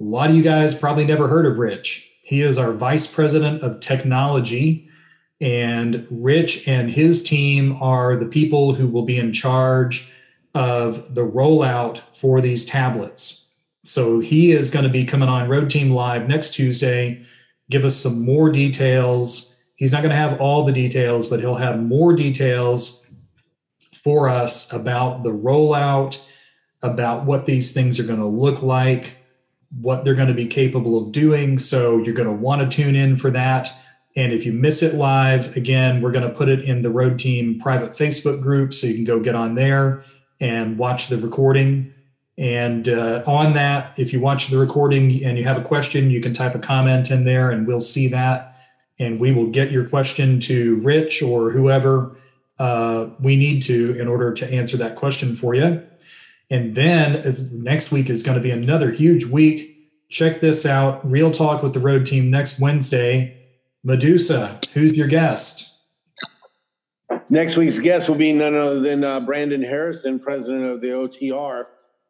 A 0.00 0.02
lot 0.02 0.30
of 0.30 0.36
you 0.36 0.42
guys 0.42 0.74
probably 0.74 1.04
never 1.04 1.28
heard 1.28 1.46
of 1.46 1.58
Rich. 1.58 2.10
He 2.22 2.42
is 2.42 2.58
our 2.58 2.72
Vice 2.72 3.06
President 3.06 3.62
of 3.62 3.80
Technology. 3.80 4.88
And 5.40 6.06
Rich 6.10 6.66
and 6.66 6.90
his 6.90 7.22
team 7.22 7.80
are 7.80 8.16
the 8.16 8.26
people 8.26 8.74
who 8.74 8.88
will 8.88 9.04
be 9.04 9.18
in 9.18 9.32
charge 9.32 10.12
of 10.54 11.14
the 11.14 11.24
rollout 11.24 12.00
for 12.12 12.40
these 12.40 12.64
tablets. 12.64 13.54
So 13.84 14.18
he 14.18 14.50
is 14.50 14.70
going 14.70 14.84
to 14.84 14.90
be 14.90 15.04
coming 15.04 15.28
on 15.28 15.48
Road 15.48 15.70
Team 15.70 15.90
Live 15.90 16.26
next 16.26 16.54
Tuesday, 16.54 17.24
give 17.70 17.84
us 17.84 17.96
some 17.96 18.24
more 18.24 18.50
details 18.50 19.57
He's 19.78 19.92
not 19.92 20.02
going 20.02 20.10
to 20.10 20.16
have 20.16 20.40
all 20.40 20.64
the 20.64 20.72
details, 20.72 21.28
but 21.28 21.38
he'll 21.38 21.54
have 21.54 21.80
more 21.80 22.12
details 22.12 23.06
for 23.94 24.28
us 24.28 24.72
about 24.72 25.22
the 25.22 25.30
rollout, 25.30 26.26
about 26.82 27.26
what 27.26 27.46
these 27.46 27.72
things 27.72 28.00
are 28.00 28.02
going 28.02 28.18
to 28.18 28.26
look 28.26 28.60
like, 28.60 29.14
what 29.80 30.04
they're 30.04 30.16
going 30.16 30.26
to 30.28 30.34
be 30.34 30.48
capable 30.48 31.00
of 31.00 31.12
doing. 31.12 31.60
So 31.60 31.98
you're 31.98 32.14
going 32.14 32.26
to 32.26 32.34
want 32.34 32.60
to 32.60 32.76
tune 32.76 32.96
in 32.96 33.16
for 33.16 33.30
that. 33.30 33.72
And 34.16 34.32
if 34.32 34.44
you 34.44 34.52
miss 34.52 34.82
it 34.82 34.94
live, 34.94 35.56
again, 35.56 36.02
we're 36.02 36.10
going 36.10 36.26
to 36.26 36.34
put 36.34 36.48
it 36.48 36.64
in 36.64 36.82
the 36.82 36.90
Road 36.90 37.20
Team 37.20 37.60
private 37.60 37.92
Facebook 37.92 38.42
group. 38.42 38.74
So 38.74 38.88
you 38.88 38.94
can 38.94 39.04
go 39.04 39.20
get 39.20 39.36
on 39.36 39.54
there 39.54 40.02
and 40.40 40.76
watch 40.76 41.06
the 41.06 41.18
recording. 41.18 41.94
And 42.36 42.88
uh, 42.88 43.22
on 43.28 43.52
that, 43.52 43.92
if 43.96 44.12
you 44.12 44.18
watch 44.18 44.48
the 44.48 44.58
recording 44.58 45.24
and 45.24 45.38
you 45.38 45.44
have 45.44 45.56
a 45.56 45.62
question, 45.62 46.10
you 46.10 46.20
can 46.20 46.34
type 46.34 46.56
a 46.56 46.58
comment 46.58 47.12
in 47.12 47.22
there 47.22 47.52
and 47.52 47.64
we'll 47.64 47.78
see 47.78 48.08
that 48.08 48.56
and 48.98 49.20
we 49.20 49.32
will 49.32 49.46
get 49.46 49.70
your 49.70 49.84
question 49.84 50.40
to 50.40 50.76
Rich 50.76 51.22
or 51.22 51.50
whoever 51.50 52.16
uh, 52.58 53.06
we 53.20 53.36
need 53.36 53.62
to 53.62 53.98
in 53.98 54.08
order 54.08 54.32
to 54.34 54.52
answer 54.52 54.76
that 54.78 54.96
question 54.96 55.34
for 55.34 55.54
you. 55.54 55.82
And 56.50 56.74
then 56.74 57.14
as 57.14 57.52
next 57.52 57.92
week 57.92 58.10
is 58.10 58.22
going 58.22 58.36
to 58.36 58.42
be 58.42 58.50
another 58.50 58.90
huge 58.90 59.24
week. 59.24 59.76
Check 60.10 60.40
this 60.40 60.64
out 60.64 61.08
Real 61.08 61.30
Talk 61.30 61.62
with 61.62 61.74
the 61.74 61.80
Road 61.80 62.06
Team 62.06 62.30
next 62.30 62.60
Wednesday. 62.60 63.36
Medusa, 63.84 64.58
who's 64.72 64.94
your 64.94 65.06
guest? 65.06 65.74
Next 67.30 67.56
week's 67.56 67.78
guest 67.78 68.08
will 68.08 68.16
be 68.16 68.32
none 68.32 68.54
other 68.54 68.80
than 68.80 69.04
uh, 69.04 69.20
Brandon 69.20 69.62
Harrison, 69.62 70.18
president 70.18 70.64
of 70.64 70.80
the 70.80 70.88
OTR. 70.88 71.66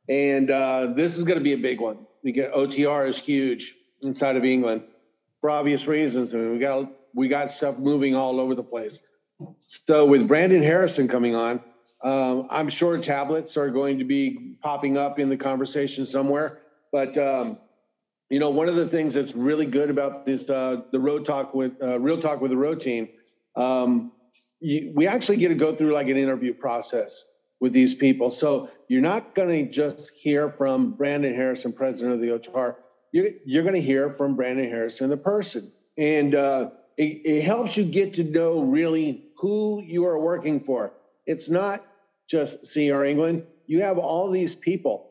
And 0.08 0.50
uh, 0.50 0.92
this 0.94 1.18
is 1.18 1.24
going 1.24 1.38
to 1.38 1.44
be 1.44 1.52
a 1.52 1.58
big 1.58 1.80
one. 1.80 2.06
Get 2.24 2.52
OTR 2.52 3.08
is 3.08 3.18
huge 3.18 3.74
inside 4.02 4.36
of 4.36 4.44
England 4.44 4.82
for 5.40 5.50
obvious 5.50 5.86
reasons. 5.86 6.34
I 6.34 6.38
mean, 6.38 6.52
we 6.52 6.58
got 6.58 6.92
we 7.14 7.28
got 7.28 7.50
stuff 7.50 7.78
moving 7.78 8.14
all 8.14 8.40
over 8.40 8.54
the 8.54 8.62
place. 8.62 9.00
So 9.66 10.06
with 10.06 10.26
Brandon 10.26 10.62
Harrison 10.62 11.08
coming 11.08 11.34
on, 11.34 11.60
um, 12.02 12.48
I'm 12.50 12.68
sure 12.68 12.98
tablets 12.98 13.56
are 13.56 13.70
going 13.70 13.98
to 13.98 14.04
be 14.04 14.56
popping 14.62 14.96
up 14.96 15.18
in 15.18 15.28
the 15.28 15.36
conversation 15.36 16.06
somewhere. 16.06 16.60
But 16.92 17.16
um, 17.18 17.58
you 18.30 18.38
know, 18.40 18.50
one 18.50 18.68
of 18.68 18.76
the 18.76 18.88
things 18.88 19.14
that's 19.14 19.34
really 19.34 19.66
good 19.66 19.90
about 19.90 20.26
this 20.26 20.48
uh, 20.48 20.82
the 20.92 21.00
road 21.00 21.24
talk 21.24 21.54
with 21.54 21.80
uh, 21.82 21.98
real 22.00 22.20
talk 22.20 22.40
with 22.40 22.50
the 22.50 22.56
road 22.56 22.80
team, 22.80 23.08
um, 23.56 24.12
you, 24.60 24.92
we 24.94 25.06
actually 25.06 25.36
get 25.38 25.48
to 25.48 25.54
go 25.54 25.74
through 25.74 25.92
like 25.92 26.08
an 26.08 26.16
interview 26.16 26.54
process. 26.54 27.22
with 27.60 27.72
these 27.72 27.94
people. 27.94 28.30
So 28.30 28.70
you're 28.88 29.00
not 29.00 29.34
going 29.34 29.66
to 29.66 29.70
just 29.70 30.10
hear 30.10 30.48
from 30.48 30.92
Brandon 30.92 31.34
Harrison, 31.34 31.72
president 31.72 32.14
of 32.14 32.20
the 32.20 32.28
OTR. 32.28 32.76
You're, 33.12 33.30
you're 33.44 33.62
going 33.62 33.74
to 33.74 33.80
hear 33.80 34.10
from 34.10 34.36
Brandon 34.36 34.68
Harrison, 34.68 35.10
the 35.10 35.16
person. 35.16 35.70
And 35.96 36.34
uh, 36.34 36.70
it, 36.96 37.22
it 37.24 37.42
helps 37.42 37.76
you 37.76 37.84
get 37.84 38.14
to 38.14 38.24
know 38.24 38.62
really 38.62 39.24
who 39.38 39.82
you 39.82 40.06
are 40.06 40.18
working 40.18 40.60
for. 40.60 40.92
It's 41.26 41.48
not 41.48 41.84
just 42.28 42.72
CR 42.72 43.04
England. 43.04 43.44
You 43.66 43.82
have 43.82 43.98
all 43.98 44.30
these 44.30 44.54
people, 44.54 45.10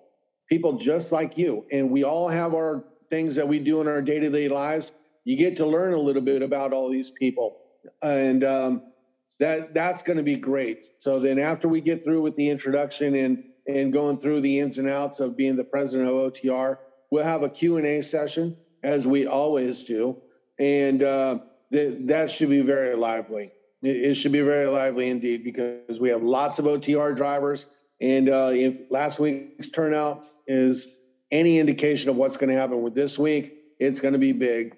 people 0.49 0.73
just 0.73 1.11
like 1.11 1.37
you. 1.37 1.65
And 1.71 1.91
we 1.91 2.03
all 2.03 2.29
have 2.29 2.53
our 2.53 2.83
things 3.09 3.35
that 3.35 3.47
we 3.47 3.59
do 3.59 3.81
in 3.81 3.87
our 3.87 4.01
day 4.01 4.19
to 4.19 4.29
day 4.29 4.49
lives. 4.49 4.91
You 5.23 5.37
get 5.37 5.57
to 5.57 5.65
learn 5.65 5.93
a 5.93 5.99
little 5.99 6.21
bit 6.21 6.41
about 6.41 6.73
all 6.73 6.91
these 6.91 7.09
people. 7.09 7.57
And 8.01 8.43
um, 8.43 8.81
that 9.39 9.73
that's 9.73 10.03
going 10.03 10.17
to 10.17 10.23
be 10.23 10.35
great. 10.35 10.87
So 10.99 11.19
then 11.19 11.39
after 11.39 11.67
we 11.67 11.81
get 11.81 12.03
through 12.03 12.21
with 12.21 12.35
the 12.35 12.49
introduction 12.49 13.15
and 13.15 13.43
and 13.67 13.91
going 13.91 14.17
through 14.17 14.41
the 14.41 14.59
ins 14.59 14.77
and 14.77 14.89
outs 14.89 15.19
of 15.19 15.35
being 15.35 15.57
the 15.57 15.63
president 15.63 16.07
of 16.07 16.15
OTR, 16.15 16.77
we'll 17.11 17.23
have 17.23 17.43
a 17.43 17.49
Q&A 17.49 18.01
session 18.01 18.57
as 18.83 19.07
we 19.07 19.27
always 19.27 19.83
do. 19.83 20.17
And 20.59 21.03
uh, 21.03 21.39
th- 21.71 21.97
that 22.07 22.31
should 22.31 22.49
be 22.49 22.61
very 22.61 22.95
lively. 22.95 23.51
It, 23.83 23.95
it, 23.95 24.13
should 24.15 24.31
be 24.31 24.41
very 24.41 24.65
lively 24.65 25.09
indeed 25.09 25.43
because 25.43 25.99
we 25.99 26.09
have 26.09 26.23
lots 26.23 26.59
of 26.59 26.65
OTR 26.65 27.15
drivers. 27.15 27.65
And 28.01 28.29
uh, 28.29 28.51
if 28.53 28.91
last 28.91 29.19
week's 29.19 29.69
turnout 29.69 30.25
is 30.47 30.87
any 31.31 31.59
indication 31.59 32.09
of 32.09 32.15
what's 32.15 32.37
going 32.37 32.49
to 32.49 32.55
happen 32.55 32.81
with 32.81 32.95
this 32.95 33.19
week, 33.19 33.53
it's 33.79 33.99
going 33.99 34.13
to 34.13 34.19
be 34.19 34.31
big. 34.31 34.75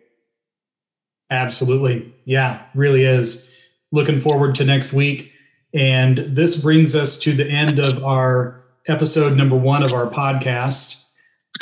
Absolutely. 1.32 2.14
Yeah, 2.26 2.64
really 2.74 3.06
is 3.06 3.56
looking 3.92 4.20
forward 4.20 4.56
to 4.56 4.66
next 4.66 4.94
week. 4.94 5.32
And 5.74 6.18
this 6.18 6.62
brings 6.62 6.96
us 6.96 7.20
to 7.20 7.34
the 7.34 7.48
end 7.48 7.80
of 7.80 8.04
our 8.04 8.62
episode 8.88 9.38
number 9.38 9.56
one 9.56 9.84
of 9.84 9.94
our 9.94 10.08
podcast. 10.08 10.99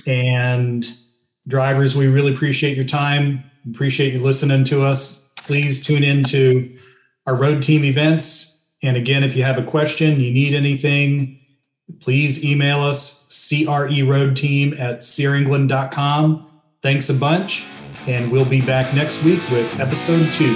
And 0.08 0.88
drivers, 1.48 1.96
we 1.96 2.08
really 2.08 2.34
appreciate 2.34 2.76
your 2.76 2.86
time. 2.86 3.43
Appreciate 3.70 4.13
you 4.13 4.20
listening 4.20 4.63
to 4.65 4.84
us. 4.84 5.30
Please 5.38 5.84
tune 5.84 6.04
in 6.04 6.24
to 6.26 6.76
our 7.26 7.36
road 7.36 7.62
team 7.62 7.84
events. 7.84 8.65
And 8.82 8.98
again, 8.98 9.24
if 9.24 9.36
you 9.36 9.43
have 9.43 9.58
a 9.58 9.63
question, 9.63 10.20
you 10.20 10.32
need 10.32 10.54
anything, 10.54 11.39
please 12.00 12.43
email 12.43 12.82
us 12.82 13.28
creroadteam 13.30 14.80
at 14.80 15.00
crengland.com. 15.00 16.48
Thanks 16.82 17.10
a 17.10 17.13
bunch. 17.13 17.65
And 18.08 18.32
we'll 18.32 18.46
be 18.46 18.62
back 18.62 18.93
next 18.96 19.24
week 19.24 19.41
with 19.50 19.80
episode 19.80 20.32
two. 20.32 20.56